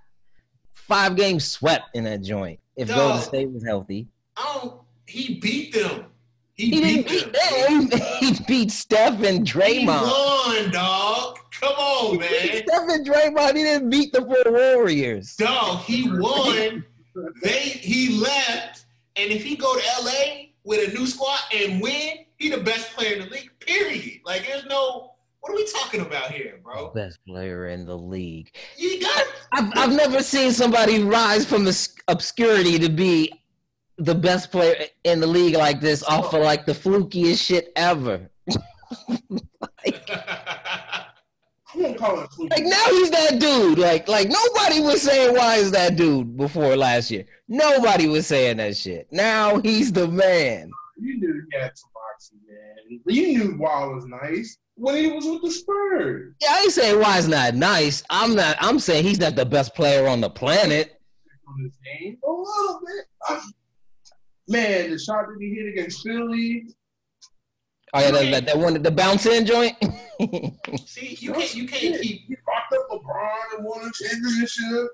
[0.74, 2.60] five games swept in that joint.
[2.76, 2.98] If Dog.
[2.98, 4.80] Golden State was healthy, oh.
[5.06, 6.06] He beat them.
[6.54, 7.90] He, he beat, didn't beat them.
[7.90, 8.02] them.
[8.20, 10.02] He beat Steph and He Draymond.
[10.04, 11.38] won, dog.
[11.60, 12.30] Come on, man.
[12.66, 15.36] Steph and Draymond, he didn't beat the four Warriors.
[15.36, 16.86] Dog, he won.
[17.44, 18.83] they he left,
[19.16, 22.92] and if he go to LA with a new squad and win, he the best
[22.94, 23.52] player in the league.
[23.60, 24.22] Period.
[24.26, 25.12] Like there's no.
[25.42, 26.92] What are we talking about here, bro?
[26.92, 28.56] Best player in the league.
[28.78, 33.32] You got I've, I've never seen somebody rise from obs- obscurity to be
[33.98, 38.30] the best player in the league like this off of like the flukiest shit ever.
[41.74, 42.56] I won't call fluky.
[42.56, 43.80] Like now he's that dude.
[43.80, 47.26] Like like nobody was saying why is that dude before last year.
[47.48, 49.08] Nobody was saying that shit.
[49.12, 50.72] Now he's the man.
[51.00, 53.02] You knew he had some boxing, man.
[53.08, 56.36] You knew Wall was nice when he was with the Spurs.
[56.42, 58.04] Yeah, I ain't saying why it's not nice.
[58.10, 58.56] I'm not.
[58.60, 61.00] I'm saying he's not the best player on the planet.
[61.48, 63.06] On his game, a little bit.
[63.28, 63.42] I-
[64.48, 66.66] man, the shot that he hit against Philly.
[67.96, 69.76] Oh yeah, that, that, that one, the bounce in joint.
[70.86, 72.22] see, you can't you can't keep.
[72.28, 74.90] He rocked up LeBron and won a championship.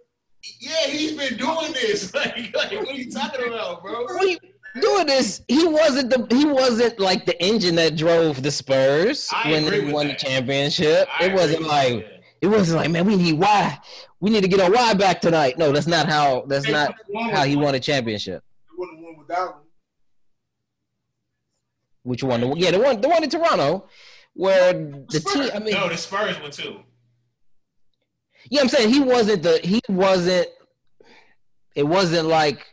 [0.59, 2.13] Yeah, he's been doing this.
[2.15, 4.03] Like, like what are you talking about, bro?
[4.03, 4.37] What you-
[4.81, 9.51] doing this, he wasn't the he wasn't like the engine that drove the Spurs I
[9.51, 10.19] when they won that.
[10.19, 11.07] the championship.
[11.19, 12.21] I it wasn't like that.
[12.41, 13.79] it wasn't like man, we need why
[14.19, 15.57] We need to get our why back tonight.
[15.57, 16.43] No, that's not how.
[16.47, 16.95] That's They not
[17.31, 17.65] how he won.
[17.65, 18.43] won a championship.
[18.69, 19.61] They wouldn't have won without him.
[22.09, 22.41] Which one?
[22.41, 23.87] The, yeah, the one, the one in Toronto,
[24.33, 25.51] where the team.
[25.53, 26.79] I mean, no, the Spurs won too.
[28.49, 29.59] yeah, I'm saying he wasn't the.
[29.63, 30.47] He wasn't.
[31.75, 32.65] It wasn't like.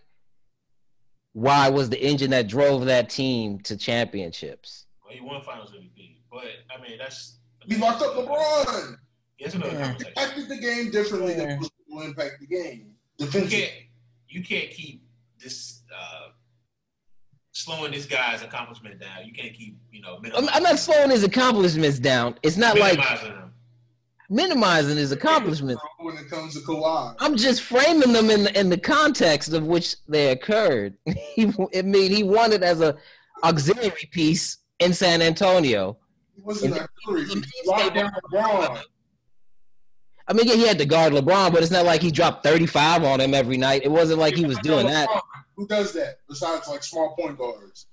[1.34, 4.86] why was the engine that drove that team to championships.
[5.04, 7.36] Well, he won Finals MVP, but I mean that's.
[7.66, 8.96] He locked up LeBron.
[9.38, 9.82] That's another Yeah.
[9.84, 10.12] conversation.
[10.16, 11.56] Impacted the game differently Yeah.
[11.58, 11.60] than
[11.90, 12.94] will impact the game.
[13.18, 13.72] You can't
[14.30, 15.02] you can't keep
[15.38, 16.28] this uh,
[17.56, 19.24] slowing this guy's accomplishment down.
[19.24, 20.20] You can't keep you know.
[20.36, 22.36] I'm, I'm not slowing his accomplishments down.
[22.42, 23.52] It's not like minimizing them.
[24.28, 25.80] minimizing his accomplishments.
[25.98, 27.16] When it comes to Kawhi.
[27.18, 30.98] I'm just framing them in the, in the context of which they occurred.
[31.34, 32.96] He, I mean, he won it as a
[33.44, 35.98] auxiliary piece in San Antonio.
[36.34, 38.82] He wasn't And that He locked down LeBron.
[40.28, 43.04] I mean, yeah, he had to guard LeBron, but it's not like he dropped 35
[43.04, 43.82] on him every night.
[43.84, 45.08] It wasn't like he was doing that.
[45.56, 47.86] Who does that besides like small point guards?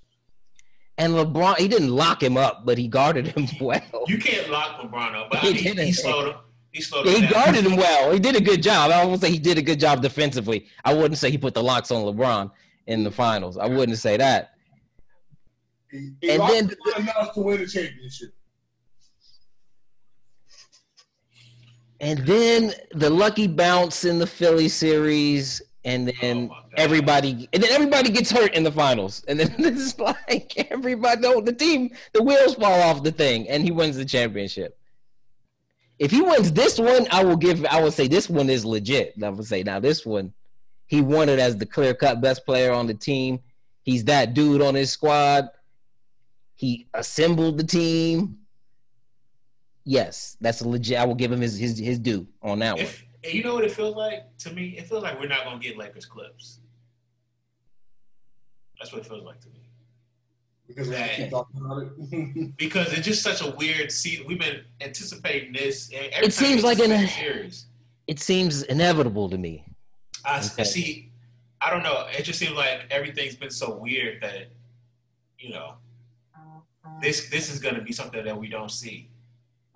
[0.97, 3.81] And LeBron, he didn't lock him up, but he guarded him well.
[4.07, 5.85] You can't lock LeBron up, but I He mean, didn't.
[5.87, 6.35] he slowed him.
[6.71, 7.43] He slowed Yeah, him he down.
[7.45, 8.11] guarded him well.
[8.11, 8.91] He did a good job.
[8.91, 10.67] I won't say he did a good job defensively.
[10.85, 12.51] I wouldn't say he put the locks on LeBron
[12.87, 13.57] in the finals.
[13.57, 14.51] I wouldn't say that.
[15.89, 18.29] He, he And then- LeBron enough to win a championship.
[21.99, 26.62] And then the lucky bounce in the Philly series, and Oh then my God.
[26.77, 31.41] Everybody, and then everybody gets hurt in the finals, and then it's like everybody, no,
[31.41, 34.77] the team, the wheels fall off the thing, and he wins the championship.
[35.99, 39.13] If he wins this one, I will give, I would say this one is legit.
[39.23, 40.33] I would say now this one,
[40.87, 43.39] he won it as the clear cut best player on the team.
[43.83, 45.49] He's that dude on his squad.
[46.55, 48.37] He assembled the team.
[49.85, 50.97] Yes, that's a legit.
[50.97, 52.83] I will give him his his, his due on that one.
[52.83, 54.75] If, and you know what it feels like to me?
[54.77, 56.59] It feels like we're not gonna get Lakers clips.
[58.83, 59.61] That's what it feels like to me.
[60.67, 62.53] Because That- talking about it.
[62.57, 64.25] Because it's just such a weird season.
[64.27, 65.89] We've been anticipating this.
[65.93, 67.67] Every It seems like in a- series.
[68.07, 69.63] It seems inevitable to me.
[70.25, 70.65] I Okay.
[70.65, 71.11] see.
[71.61, 72.07] I don't know.
[72.11, 74.49] It just seems like everything's been so weird that
[75.39, 75.75] you know
[77.01, 79.09] this this is going to be something that we don't see.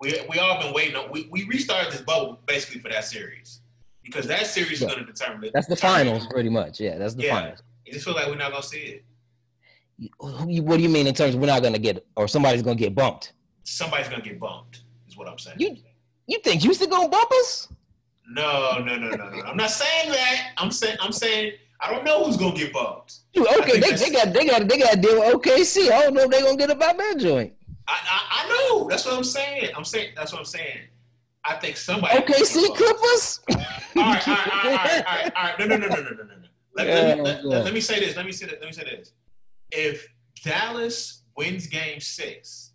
[0.00, 1.10] We we all been waiting on.
[1.10, 3.60] We, we restarted this bubble basically for that series
[4.02, 4.88] because that series Yeah.
[4.88, 5.44] is going to determine.
[5.44, 5.52] it.
[5.54, 6.78] That's the finals, pretty much.
[6.78, 7.34] Yeah, that's the Yeah.
[7.40, 7.62] finals.
[7.88, 9.04] It just feels like we're not going to see it.
[10.18, 12.94] What do you mean in terms of we're not gonna get or somebody's gonna get
[12.94, 13.32] bumped?
[13.64, 14.82] Somebody's going to get bumped.
[15.08, 15.56] Is what I'm saying.
[15.58, 15.76] You
[16.26, 17.68] you think Houston gonna bump us?
[18.30, 19.42] no, no, no, no, no.
[19.42, 20.52] I'm not saying that.
[20.56, 23.14] I'm saying I'm saying I don't know who's going to get bumped.
[23.32, 25.90] You, okay, they, they got they got they got to deal with OKC.
[25.90, 27.54] I don't know if they're gonna get about that joint.
[27.88, 28.88] I, I I know.
[28.88, 29.70] That's what I'm saying.
[29.76, 30.78] I'm saying that's what I'm saying.
[31.44, 32.20] I think somebody.
[32.44, 33.40] See Clippers.
[33.48, 35.58] all right, all right, all right, all right, all right, all right.
[35.58, 36.47] No, no, no, no, no, no, no.
[36.78, 38.16] Let, let, me, let, let, let me say this.
[38.16, 38.60] Let me say that.
[38.60, 39.12] Let me say this.
[39.72, 40.06] If
[40.44, 42.72] Dallas wins Game 6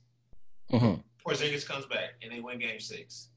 [0.71, 1.03] Mhm.
[1.25, 3.29] Porzingis comes back and they win Game Six,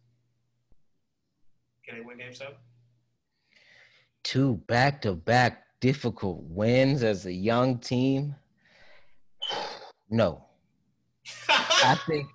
[1.87, 2.55] can they win Game Seven?
[4.25, 8.35] Two back to back difficult wins as a young team.
[10.11, 10.45] No,
[11.49, 12.27] I think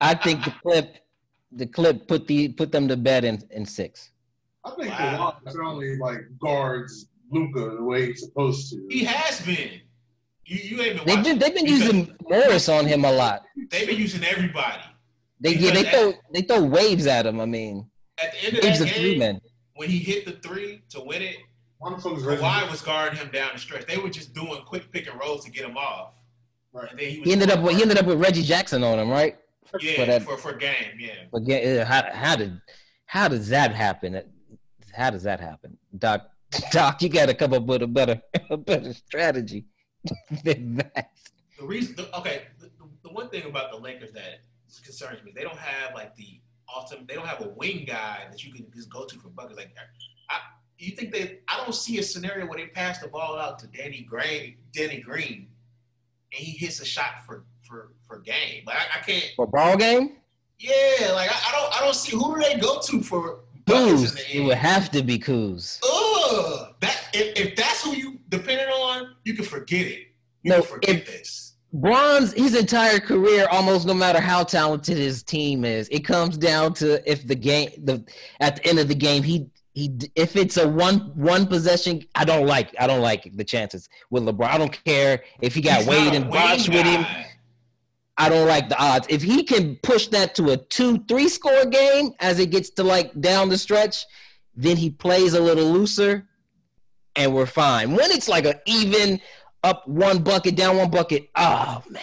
[0.00, 0.98] I think the clip
[1.50, 4.10] the clip put the put them to bed in, in six.
[4.64, 5.38] I think Wow.
[5.44, 8.86] the only like guards Luka the way he's supposed to.
[8.90, 9.80] he has been.
[10.44, 13.42] You you ain't been They've been they've been using Morris on him a lot.
[13.70, 14.82] They've been using everybody.
[15.40, 17.40] They yeah, they Because throw they throw waves at him.
[17.40, 17.86] I mean,
[18.22, 19.40] At the end of waves that of three game, men.
[19.76, 21.36] when he hit the three to win it,
[21.82, 22.22] Motherfuckers.
[22.38, 23.86] Kawhi was guarding him down the stretch.
[23.86, 26.12] They were just doing quick pick and rolls to get him off.
[26.72, 26.88] Right.
[26.90, 29.08] And then he, He ended up with he ended up with Reggie Jackson on him,
[29.10, 29.36] right?
[29.80, 31.12] yeah for that- for, for game yeah.
[31.32, 32.60] But yeah, how how did
[33.06, 34.20] how does that happen?
[34.94, 36.28] How does that happen, Doc?
[36.72, 39.66] Doc, you got to come up with a better a better strategy
[40.44, 41.10] than that.
[41.58, 42.70] The reason, the, okay, the,
[43.02, 44.40] the one thing about the Lakers that
[44.84, 46.40] concerns me, they don't have like the
[46.74, 47.06] ultimate.
[47.08, 49.58] They don't have a wing guy that you can just go to for buckets.
[49.58, 49.74] Like,
[50.30, 50.38] I,
[50.78, 51.38] you think they?
[51.48, 55.00] I don't see a scenario where they pass the ball out to Danny Green, Danny
[55.00, 55.48] Green,
[56.32, 58.64] and he hits a shot for for for game.
[58.66, 59.30] Like, I, I can't.
[59.36, 60.16] For ball game,
[60.58, 61.76] Yeah, like I, I don't.
[61.76, 64.10] I don't see who do they go to for buckets Kuz.
[64.10, 65.78] in the It would have to be Kuz.
[66.24, 69.98] Ugh, that if, if that's who you depended on, you can forget it.
[70.42, 71.48] You No, can forget if- this.
[71.74, 76.74] Bron's, his entire career, almost no matter how talented his team is, it comes down
[76.74, 78.04] to if the game, the
[78.40, 82.26] at the end of the game, he he if it's a one one possession, I
[82.26, 84.48] don't like I don't like the chances with LeBron.
[84.48, 87.06] I don't care if he got He's Wade and Bosh with him.
[88.18, 89.06] I don't like the odds.
[89.08, 92.84] If he can push that to a two, three score game as it gets to
[92.84, 94.04] like down the stretch,
[94.54, 96.26] then he plays a little looser
[97.16, 97.92] and we're fine.
[97.92, 99.20] When it's like a even
[99.64, 102.02] up one bucket, down one bucket, oh man.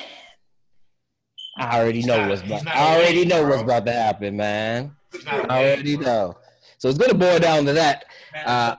[1.57, 3.49] I already know not- what's about I already know bro.
[3.51, 4.95] what's about to happen, man.
[5.11, 6.05] He's not a I already bro.
[6.05, 6.37] know.
[6.77, 8.05] So it's gonna boil down to that.
[8.45, 8.75] Uh,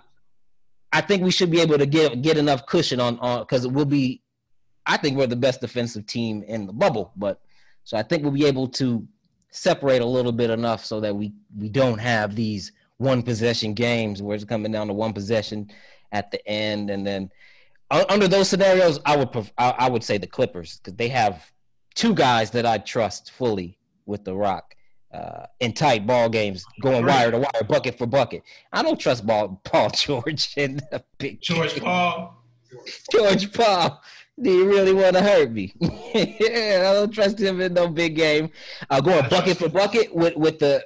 [0.93, 3.85] I think we should be able to get get enough cushion on on because we'll
[3.85, 4.23] be.
[4.87, 7.41] I think we're the best defensive team in the bubble, but
[7.85, 9.07] so I think we'll be able to
[9.53, 14.21] separate a little bit enough so that we we don't have these one possession games
[14.21, 15.71] where it's coming down to one possession
[16.13, 17.31] at the end, and then
[17.91, 21.51] under those scenarios, I would pref- I, would say the Clippers because they have
[21.95, 24.75] two guys that I trust fully with the Rock
[25.15, 27.23] uh, in tight ball games, going Right.
[27.23, 28.43] wire to wire, bucket for bucket.
[28.73, 31.85] I don't trust ball, Paul George in the big George game.
[31.85, 32.37] Paul.
[33.11, 34.01] George Paul.
[34.41, 35.73] Do you really want to hurt me?
[35.81, 38.51] yeah, I don't trust him in no big game.
[38.91, 40.85] Uh, going bucket for bucket with with the.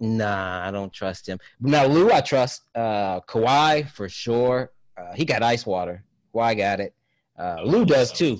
[0.00, 1.38] Nah, I don't trust him.
[1.60, 2.62] Now Lou, I trust.
[2.74, 4.72] Uh, Kawhi for sure.
[4.96, 6.02] Uh, he got ice water.
[6.34, 6.94] Kawhi got it.
[7.38, 8.38] Uh, Lou does too.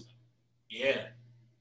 [0.70, 1.02] Yeah.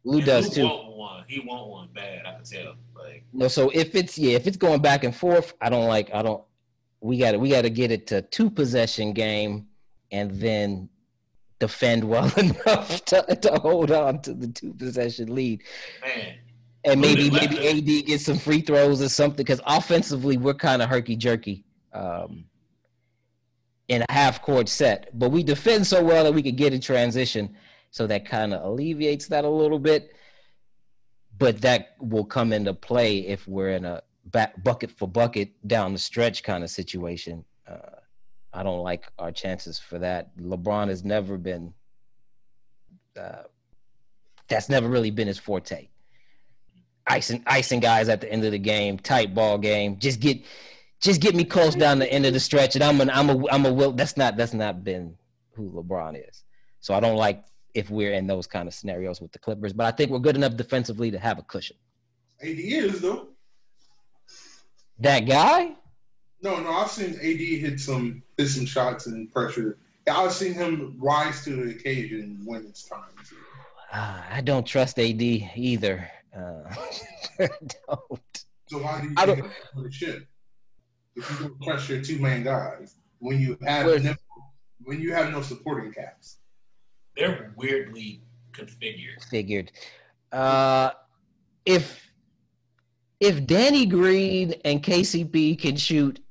[0.05, 0.63] Lou And does Lou too.
[0.63, 1.23] Want one.
[1.27, 2.25] He want one bad.
[2.25, 2.75] I can tell.
[2.95, 6.13] Like No, so if it's yeah, if it's going back and forth, I don't like.
[6.13, 6.43] I don't.
[7.01, 9.67] We got to We got to get it to two possession game,
[10.11, 10.89] and then
[11.59, 15.61] defend well enough to, to hold on to the two possession lead,
[16.01, 16.35] man,
[16.85, 19.37] and maybe maybe AD gets some free throws or something.
[19.37, 21.63] Because offensively, we're kind of herky jerky.
[21.93, 22.45] Um,
[23.89, 26.79] in a half court set, but we defend so well that we could get in
[26.79, 27.55] transition,
[27.89, 30.13] so that kind of alleviates that a little bit.
[31.37, 35.93] But that will come into play if we're in a back bucket for bucket down
[35.93, 37.43] the stretch kind of situation.
[37.67, 37.97] Uh,
[38.53, 40.37] I don't like our chances for that.
[40.37, 41.73] LeBron has never been.
[43.19, 43.43] Uh,
[44.47, 45.89] that's never really been his forte.
[47.09, 49.97] Icing, icing guys at the end of the game, tight ball game.
[49.97, 50.41] Just get,
[51.01, 53.49] just get me close down the end of the stretch, and I'm an, I'm a,
[53.51, 53.91] I'm a will.
[53.91, 55.15] That's not, that's not been
[55.53, 56.43] who LeBron is.
[56.81, 59.73] So I don't like if we're in those kind of scenarios with the Clippers.
[59.73, 61.77] But I think we're good enough defensively to have a cushion.
[62.41, 63.29] AD is though.
[64.99, 65.75] That guy,
[66.41, 69.77] No, no, I've seen AD hit some hit some shots and pressure.
[70.09, 73.03] I've seen him rise to the occasion when it's time.
[73.29, 73.35] To.
[73.93, 76.09] Ah, I don't trust AD either.
[76.39, 76.75] Uh,
[77.87, 78.45] don't.
[78.67, 79.41] So why do you I don't-
[79.73, 80.27] for the ship?
[81.15, 84.15] If you don't trust your two main guys when you have Where's- no,
[84.83, 86.37] when you have no supporting cast.
[87.17, 88.21] they're weirdly
[88.53, 89.21] configured.
[89.29, 89.71] Figured.
[90.31, 90.91] Uh,
[91.65, 92.09] if
[93.19, 96.21] if Danny Green and KCP can shoot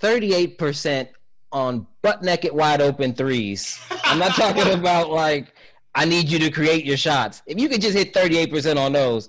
[0.00, 1.08] 38%
[1.52, 5.52] on butt naked wide open threes, I'm not talking about like
[5.94, 7.42] I need you to create your shots.
[7.46, 9.28] If you could just hit 38% on those,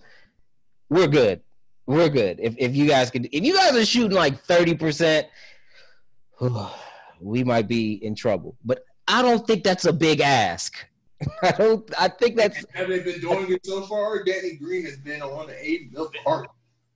[0.91, 1.41] we're good.
[1.87, 2.39] we're good.
[2.39, 5.27] If if you guys could, if you guys are shooting like thirty percent,
[7.19, 8.55] we might be in trouble.
[8.63, 10.75] But I don't think that's a big ask.
[11.43, 11.89] I don't.
[11.99, 12.65] I think that's.
[12.73, 14.23] Have they been doing it so far?
[14.23, 16.47] Danny Green has been on the eight milk cart.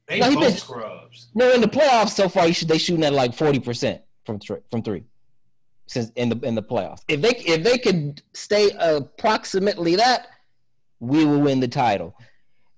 [0.07, 1.27] They No, both been- scrubs.
[1.33, 4.39] No, in the playoffs so far, you should they shooting at like forty percent from
[4.39, 5.03] three, from three,
[5.87, 7.01] since in the in the playoffs.
[7.07, 10.27] If they if they could stay approximately that,
[10.99, 12.15] we will win the title.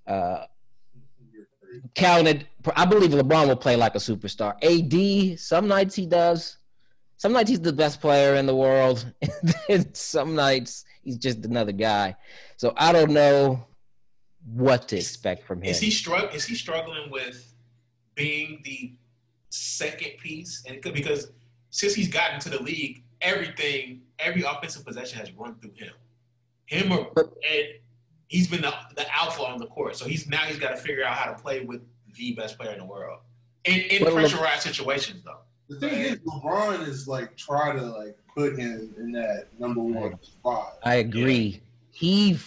[0.06, 0.46] Uh,
[1.96, 4.56] counted, I believe LeBron will play like a superstar.
[4.64, 6.58] AD, some nights he does.
[7.18, 9.12] Some nights he's the best player in the world,
[9.70, 12.16] and some nights he's just another guy.
[12.58, 13.66] So I don't know
[14.46, 15.70] what to expect from him.
[15.72, 17.54] Is he strugg- Is he struggling with
[18.14, 18.94] being the
[19.50, 20.64] second piece?
[20.68, 21.32] And could, because
[21.72, 25.94] since he's gotten to the league, everything, every offensive possession has run through him.
[26.68, 27.68] Him or But- and
[28.28, 29.96] he's been the, the alpha on the court.
[29.96, 31.82] So he's now he's got to figure out how to play with
[32.16, 33.20] the best player in the world
[33.68, 35.40] in, in But Le- pressurized situations, though.
[35.70, 40.22] The thing is, LeBron is like try to like put him in that number one
[40.22, 40.80] spot.
[40.84, 41.62] I agree.
[41.92, 42.40] He,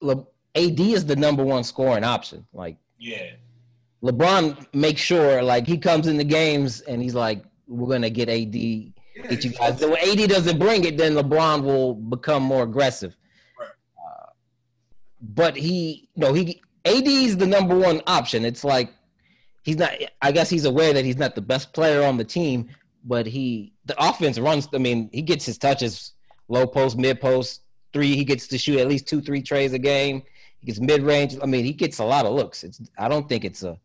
[0.00, 2.46] Le, AD is the number one scoring option.
[2.52, 3.30] Like Yeah,
[4.02, 8.28] LeBron makes sure, like he comes in the games and he's like, "We're gonna get
[8.28, 12.64] AD, get you guys." So when AD doesn't bring it, then LeBron will become more
[12.64, 13.16] aggressive.
[15.20, 18.44] But he, no, he AD is the number one option.
[18.44, 18.92] It's like
[19.62, 19.92] he's not.
[20.22, 22.70] I guess he's aware that he's not the best player on the team,
[23.04, 24.68] but he the offense runs.
[24.72, 26.12] I mean, he gets his touches,
[26.48, 27.62] low post, mid post,
[27.92, 28.14] three.
[28.14, 30.22] He gets to shoot at least two, three trays a game.
[30.60, 31.36] He gets mid range.
[31.42, 32.64] I mean, he gets a lot of looks.
[32.64, 32.80] It's.
[32.98, 33.78] I don't think it's a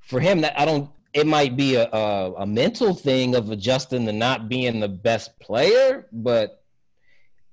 [0.00, 0.40] for him.
[0.40, 0.90] That I don't.
[1.12, 5.38] It might be a, a a mental thing of adjusting to not being the best
[5.38, 6.62] player, but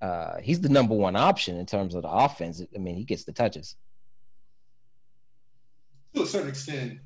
[0.04, 2.62] uh, he's the number one option in terms of the offense.
[2.76, 3.78] I mean, he gets the touches.
[6.14, 7.00] to a certain extent,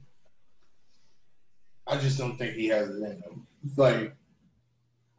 [1.85, 3.45] I just don't think he has it in him.
[3.75, 4.15] Like,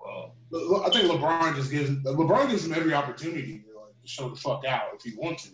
[0.01, 0.35] well,
[0.85, 4.65] I think LeBron just gives LeBron gives him every opportunity to like show the fuck
[4.65, 5.51] out if he wants to.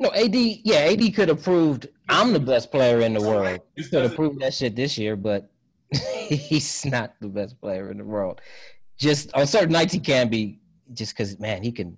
[0.00, 0.34] No, AD.
[0.34, 3.60] Yeah, AD could have proved I'm the best player in the world.
[3.76, 5.52] He could have proved that shit this year, but
[6.28, 8.40] he's not the best player in the world.
[8.98, 10.58] Just on certain nights he can be,
[10.92, 11.96] just because man, he can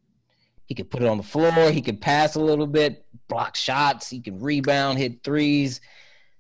[0.66, 4.09] he can put it on the floor, he can pass a little bit, block shots,
[4.09, 5.81] he can rebound, hit threes,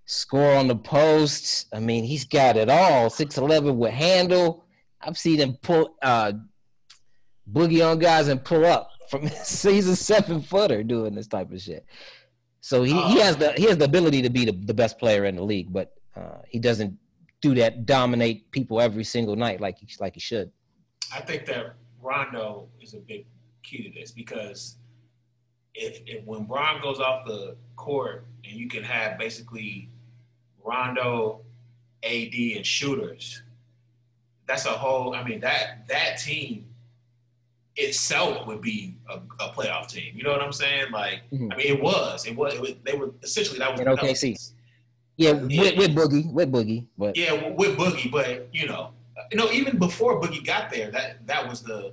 [0.04, 1.66] score on the post.
[1.72, 3.10] I mean, he's got it all.
[3.10, 4.64] Six eleven with handle.
[5.00, 6.32] I've seen him pull uh
[7.50, 11.60] boogie on guys and pull up from he's a seven footer doing this type of
[11.60, 11.84] shit.
[12.60, 15.24] So he, he has the he has the ability to be the, the best player
[15.24, 16.96] in the league, but uh, he doesn't
[17.40, 20.50] do that dominate people every single night like he, like he should.
[21.14, 23.26] I think that Rondo is a big
[23.62, 24.76] key to this because
[25.74, 29.88] if, if when Bron goes off the court and you can have basically
[30.62, 31.40] Rondo,
[32.02, 33.42] AD, and shooters,
[34.46, 35.14] that's a whole.
[35.14, 36.66] I mean that that team
[37.76, 40.12] itself would be a, a playoff team.
[40.14, 40.90] You know what I'm saying?
[40.90, 41.52] Like Mhm.
[41.52, 42.26] I mean, it was.
[42.26, 42.54] It was.
[42.54, 43.96] It was they were essentially that was the OKC.
[43.96, 44.54] Pelicans.
[45.20, 48.92] Yeah, with, with Boogie, with Boogie, but Yeah, with Boogie, but you know,
[49.30, 51.92] you know, even before Boogie got there, that that was the.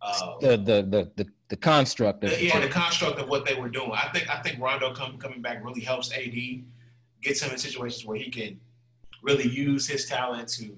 [0.00, 3.56] Uh, the the the the, the construct of the, yeah, the construct of what they
[3.56, 3.90] were doing.
[3.92, 6.32] I think I think Rondo come, coming back really helps AD,
[7.20, 8.60] gets him in situations where he can
[9.24, 10.76] really use his talent to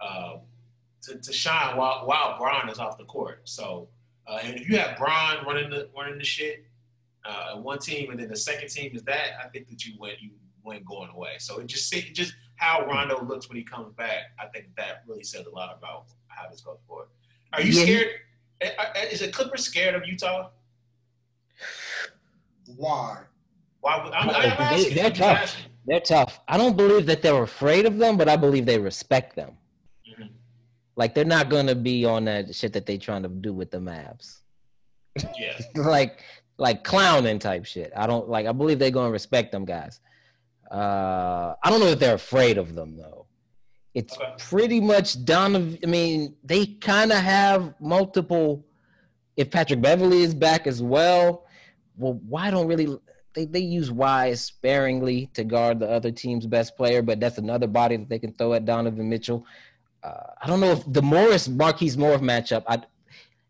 [0.00, 0.38] uh,
[1.02, 3.42] to, to shine while while Bron is off the court.
[3.44, 3.86] So,
[4.26, 6.64] uh, and if you have Bron running the running the shit,
[7.24, 10.14] uh, one team, and then the second team is that, I think that you win
[10.18, 10.30] you
[10.64, 11.32] win going away.
[11.38, 14.32] So it just it just how Rondo looks when he comes back.
[14.38, 17.08] I think that really says a lot about how this goes forward.
[17.52, 18.06] Are you Yeah, scared?
[18.62, 20.50] uh, uh, Is the Clippers scared of Utah?
[22.76, 23.22] Why?
[23.80, 24.02] Why?
[24.04, 24.94] would- I'm, I'm they- asking.
[24.94, 25.38] they're tough.
[25.38, 25.64] asking.
[25.86, 26.40] they're tough.
[26.48, 29.56] I don't believe that they're afraid of them, but I believe they respect them.
[30.08, 30.30] Mhm.
[30.96, 33.78] Like they're not gonna be on that shit that they trying to do with the
[33.78, 34.38] Mavs.
[35.38, 35.58] Yeah.
[35.74, 36.22] like
[36.58, 37.90] like clowning type shit.
[37.96, 40.00] I don't like I believe they're gonna respect them guys.
[40.70, 43.26] Uh I don't know if they're afraid of them though.
[43.94, 44.32] It's Okay.
[44.38, 48.64] pretty much Donovan I mean, they kinda have multiple
[49.36, 51.46] if Patrick Beverley is back as well,
[51.96, 52.88] well why don't really
[53.34, 57.66] they, they use Wise sparingly to guard the other team's best player, but that's another
[57.68, 59.46] body that they can throw at Donovan Mitchell.
[60.02, 60.10] Uh,
[60.42, 62.82] I don't know if the Morris Marquise Morris matchup, I,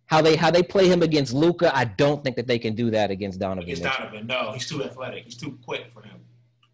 [0.07, 2.91] how they how they play him against Luka, I don't think that they can do
[2.91, 4.05] that against Donovan Against Mitchell.
[4.07, 5.25] Donovan, no, he's too athletic.
[5.25, 6.19] He's too quick for him.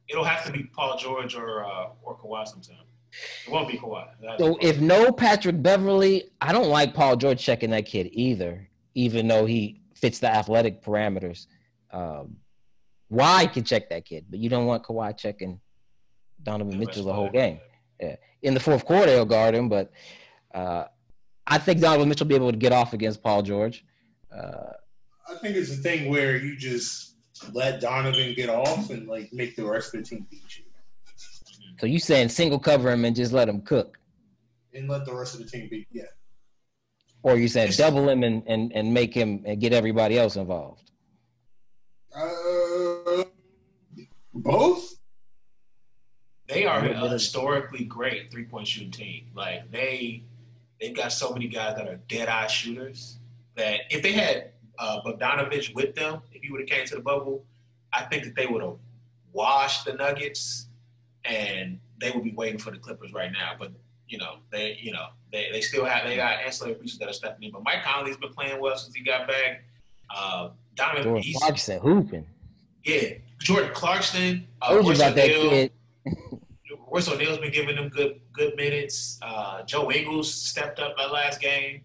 [0.08, 2.76] It'll have to be Paul George or uh, or Kawhi sometime.
[3.46, 4.06] It won't be Kawhi.
[4.20, 8.68] That's So if no Patrick Beverley, I don't like Paul George checking that kid either,
[8.94, 11.46] even though he fits the athletic parameters.
[11.90, 12.36] Um,
[13.10, 15.60] Kawhi can check that kid, but you don't want Kawhi checking
[16.42, 17.60] Donovan The Mitchell the whole game.
[18.00, 18.16] Yeah.
[18.42, 19.90] In the fourth quarter, he'll guard him, but
[20.54, 20.84] uh,
[21.46, 23.84] I think Donovan Mitchell will be able to get off against Paul George.
[24.32, 24.72] Uh,
[25.28, 27.15] I think it's a thing where you just
[27.52, 30.64] let Donovan get off and like make the rest of the team beat you,
[31.78, 33.98] so you saying single cover him and just let him cook,
[34.74, 35.86] and let the rest of the team beat.
[35.92, 36.04] Yeah,
[37.22, 37.76] or you saying Yes.
[37.76, 40.82] double him and, and, and make him and get everybody else involved?
[42.14, 43.24] uh,
[44.34, 44.94] both.
[46.48, 49.30] They are What- what a historically great three point shooting team.
[49.34, 50.22] Like they
[50.80, 53.18] they've got so many guys that are dead eye shooters
[53.56, 57.00] that if they had uh, Bogdanovich with them, if he would have came to the
[57.00, 57.44] bubble,
[57.92, 58.76] I think that they would have
[59.32, 60.66] washed the Nuggets
[61.24, 63.52] and they would be waiting for the Clippers right now.
[63.58, 63.72] But
[64.08, 67.12] you know, they you know they, they still have they got ancillary pieces that are
[67.12, 67.52] stepping in.
[67.52, 69.64] But Mike Conley's been playing well since he got back.
[70.14, 72.26] Uh, Donovan, Jordan Clarkson hooping.
[72.84, 73.08] yeah,
[73.40, 74.46] Jordan Clarkson.
[74.62, 75.72] Uh, Royce about that kid.
[76.90, 79.18] Royce O'Neale's been giving them good good minutes.
[79.22, 81.82] Uh, Joe Ingles stepped up that last game.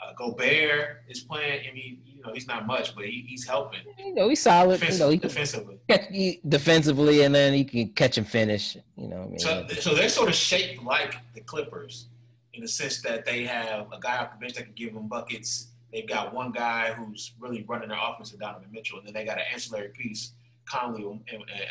[0.00, 1.66] Uh, Gobert is playing.
[1.68, 4.80] I mean, you know, he's not much, but he, he's helping You know, he's solid.
[4.82, 5.14] You know, defensively.
[5.14, 5.78] he defensively.
[5.88, 8.76] catch he, defensively, and then he can catch and finish.
[8.96, 12.06] You know, I mean, So, so they're sort of shaped like the Clippers
[12.54, 15.06] in the sense that they have a guy off the bench that can give them
[15.06, 15.68] buckets.
[15.92, 19.38] They've got one guy who's really running their offense, Donovan Mitchell, and then they got
[19.38, 20.32] an ancillary piece,
[20.64, 21.22] Conley and,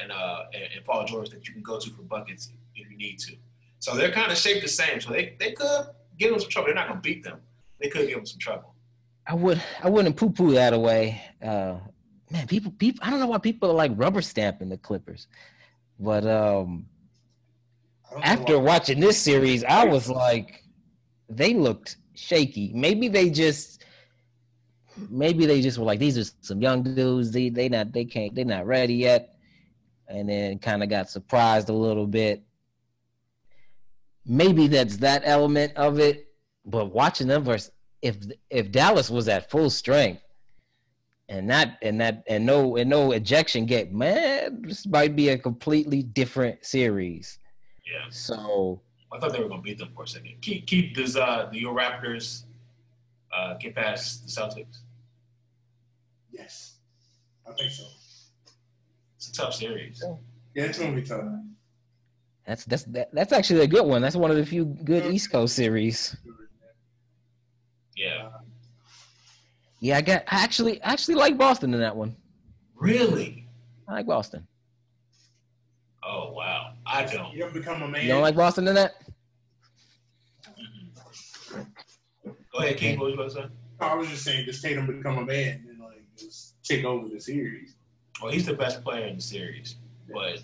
[0.01, 2.97] and, uh, and, and Paul George, that you can go to for buckets if you
[2.97, 3.35] need to.
[3.79, 5.01] So they're kind of shaped the same.
[5.01, 5.87] So they, they could
[6.17, 6.67] give them some trouble.
[6.67, 7.41] They're not going to beat them.
[7.79, 8.73] They could give them some trouble.
[9.27, 11.21] I would I wouldn't poo poo that away.
[11.43, 11.75] Uh,
[12.31, 15.27] man, people people I don't know why people are like rubber stamping the Clippers,
[15.99, 16.87] but um,
[18.09, 20.63] I don't know after watching this series, I was like,
[21.29, 22.71] they looked shaky.
[22.73, 23.83] Maybe they just
[25.09, 27.31] maybe they just were like these are some young dudes.
[27.31, 29.35] They they not they can't they're not ready yet,
[30.07, 32.43] and then kind of got surprised a little bit.
[34.25, 36.27] Maybe that's that element of it,
[36.65, 37.71] but watching them versus
[38.07, 38.15] if
[38.49, 40.21] if Dallas was at full strength
[41.27, 45.38] and that and that and no and no ejection gate, man, this might be a
[45.38, 47.39] completely different series.
[47.85, 48.09] Yeah.
[48.09, 48.81] So
[49.11, 50.35] I thought they were going to beat them for a second.
[50.41, 52.43] Keep, keep does uh, the your Raptors
[53.35, 54.77] uh, get past the Celtics?
[56.31, 56.75] Yes,
[57.45, 57.84] I think so.
[59.17, 60.01] It's a tough series.
[60.55, 61.25] Yeah, it's gonna be tough.
[62.45, 64.01] that's that's that, that's actually a good one.
[64.01, 66.15] That's one of the few good East Coast series.
[67.97, 68.29] Yeah.
[69.79, 72.15] Yeah, I got I actually I actually like Boston in that one.
[72.75, 73.47] Really?
[73.87, 74.47] I like Boston.
[76.03, 76.73] Oh wow.
[76.85, 77.33] I don't.
[77.33, 78.03] You don't become a man.
[78.03, 78.93] You don't like Boston in that?
[82.53, 82.99] Go ahead, King.
[82.99, 83.53] What was you about to say?
[83.79, 87.19] I was just saying, just Tatum become a man and like just take over the
[87.19, 87.75] series.
[88.21, 89.75] Well, he's the best player in the series,
[90.11, 90.41] but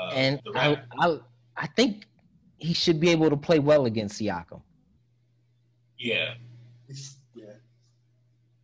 [0.00, 1.18] uh, and I, I
[1.56, 2.06] I think
[2.58, 4.62] he should be able to play well against Siakam.
[5.98, 6.14] yeah.
[6.14, 6.34] Yeah.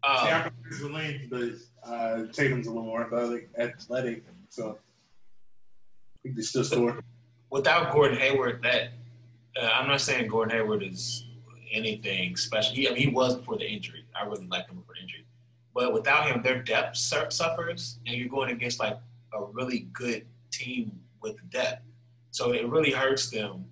[0.09, 4.79] Um, Siakam is the length, but uh, Tatum's a little more athletic, athletic, so
[6.23, 6.99] he can still score.
[7.51, 8.93] without Gordon Hayward, that
[9.61, 11.27] uh, I'm not saying Gordon Hayward is
[11.71, 12.75] anything special.
[12.75, 14.05] He, I mean, he was before the injury.
[14.19, 15.27] I really liked him before the injury,
[15.75, 18.97] but without him, their depth su- suffers, and you're going against like
[19.35, 21.83] a really good team with depth.
[22.31, 23.67] So it really hurts them.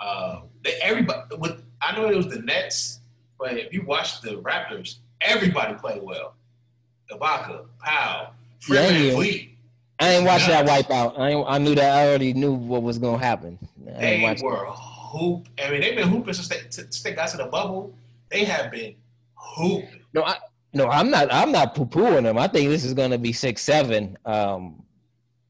[0.00, 3.00] Uh, they, everybody with I know it was the Nets,
[3.38, 6.34] but if you watch the Raptors, everybody played well.
[7.10, 9.42] Ibaka, Powell, Fred Yeah,
[10.00, 11.18] I ain't watch that wipeout.
[11.18, 11.96] I ain't, I knew that.
[11.96, 13.58] I already knew what was gonna happen.
[13.96, 15.48] I They were hoop.
[15.62, 17.94] I mean, they've been hooping since they, since they got to the bubble.
[18.30, 18.94] They have been
[19.34, 20.02] hooping.
[20.12, 20.36] No, I
[20.74, 21.32] no, I'm not.
[21.32, 22.38] I'm not poo pooing them.
[22.38, 24.16] I think this is gonna be six seven.
[24.24, 24.82] Um,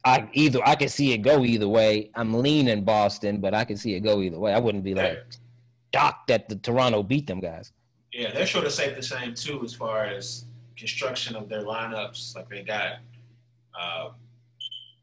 [0.04, 2.10] I either I can see it go either way.
[2.14, 4.54] I'm leaning Boston, but I can see it go either way.
[4.54, 5.18] I wouldn't be like
[5.94, 7.72] shocked that the Toronto beat them guys.
[8.18, 10.44] Yeah, they're sort of safe the same too as far as
[10.76, 12.34] construction of their lineups.
[12.34, 12.98] Like they got
[13.78, 14.08] uh,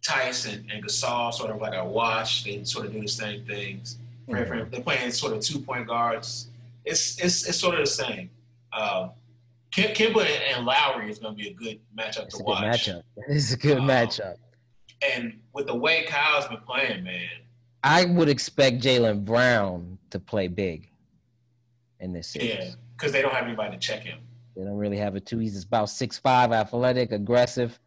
[0.03, 2.43] Tyson and Gasol sort of like a wash.
[2.43, 3.97] They sort of do the same things.
[4.27, 6.47] Van- They're playing sort of two point guards.
[6.83, 8.29] It's it's it's sort of the same.
[8.73, 9.11] Um,
[9.71, 10.25] Kim, Kemba
[10.55, 12.87] and, Lowry is going to be a good matchup It's to a good watch.
[12.87, 13.01] matchup.
[13.27, 14.35] It's a good Um, matchup.
[15.13, 17.27] And with the way Kyle's been playing, man,
[17.83, 20.89] I would expect Jaylen Brown to play big
[21.99, 22.49] in this series.
[22.57, 24.19] yeah, because they don't have anybody to check him.
[24.55, 25.39] They don't really have a two.
[25.39, 27.77] He's about six five, athletic, aggressive.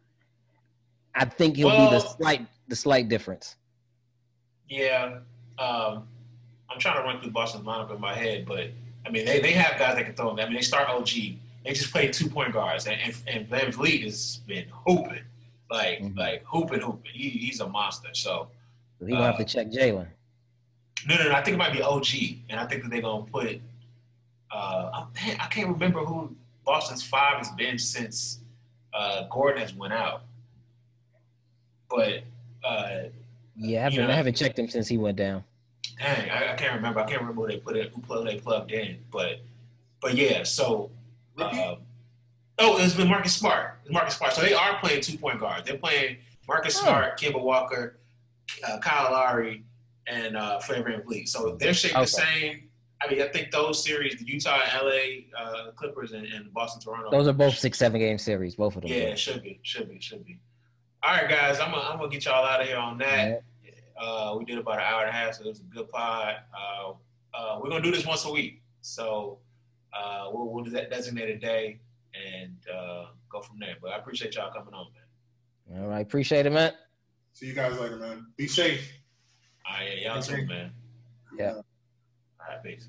[1.15, 3.55] I think he'll be the slight the slight difference.
[4.67, 5.19] Yeah,
[5.57, 6.07] um,
[6.69, 8.67] I'm trying to run through Boston's lineup in my head, but
[9.05, 10.39] I mean they, they have guys that can throw them.
[10.39, 11.09] I mean they start OG.
[11.65, 15.23] They just play two point guards, and, and, and VanVleet has been hooping.
[15.71, 16.17] like mm-hmm.
[16.17, 17.11] like hooping, hooping.
[17.13, 18.09] He, he's a monster.
[18.13, 18.49] So
[18.99, 20.07] he will uh, have to check Jaylen.
[21.07, 22.07] No, no, no, I think it might be OG,
[22.49, 23.59] and I think that they're gonna put.
[24.51, 26.35] Uh, man, I can't remember who
[26.65, 28.39] Boston's five has been since
[28.93, 30.23] uh, Gordon has went out.
[31.89, 32.23] But
[32.63, 33.09] uh,
[33.55, 35.43] yeah, I haven't, know, I haven't checked him since he went down.
[35.97, 36.99] Dang, I, I, can't remember.
[36.99, 38.99] I can't remember who they put it, who they plugged in.
[39.11, 39.41] But
[40.01, 40.91] but yeah, so.
[41.37, 41.75] Uh,
[42.59, 43.79] oh, it's been Marcus Smart.
[43.89, 44.33] Marcus Smart.
[44.33, 45.65] So they are playing two point guard.
[45.65, 46.17] They're playing
[46.47, 46.83] Marcus oh.
[46.83, 47.97] Smart, Kemba Walker,
[48.67, 49.63] uh, Kyle Lowry,
[50.07, 51.27] and uh, Fred VanVleet.
[51.27, 52.03] So they're shaped okay.
[52.03, 52.68] the same.
[53.01, 57.09] I mean, I think those series, the Utah, LA, uh, Clippers, and, and Boston, Toronto.
[57.09, 58.91] Those are both six, seven game series, both of them.
[58.91, 60.39] Yeah, it should be, should be, should be.
[61.01, 63.43] All right, guys, I'm gonna, I'm gonna get y'all out of here on that.
[63.97, 66.35] Uh, we did about an hour and a half, so it was a good pod.
[66.53, 66.91] Uh,
[67.33, 69.39] uh, we're gonna do this once a week, so
[69.93, 71.79] uh, we'll, we'll do that designated day
[72.13, 73.75] and uh, go from there.
[73.81, 74.87] But I appreciate y'all coming on,
[75.69, 75.81] man.
[75.83, 76.73] All right, appreciate it, man.
[77.33, 78.27] See you guys later, man.
[78.35, 78.91] Be safe.
[79.65, 80.71] All right, y'all too, man.
[81.37, 81.61] Yeah.
[82.49, 82.87] Right, peace.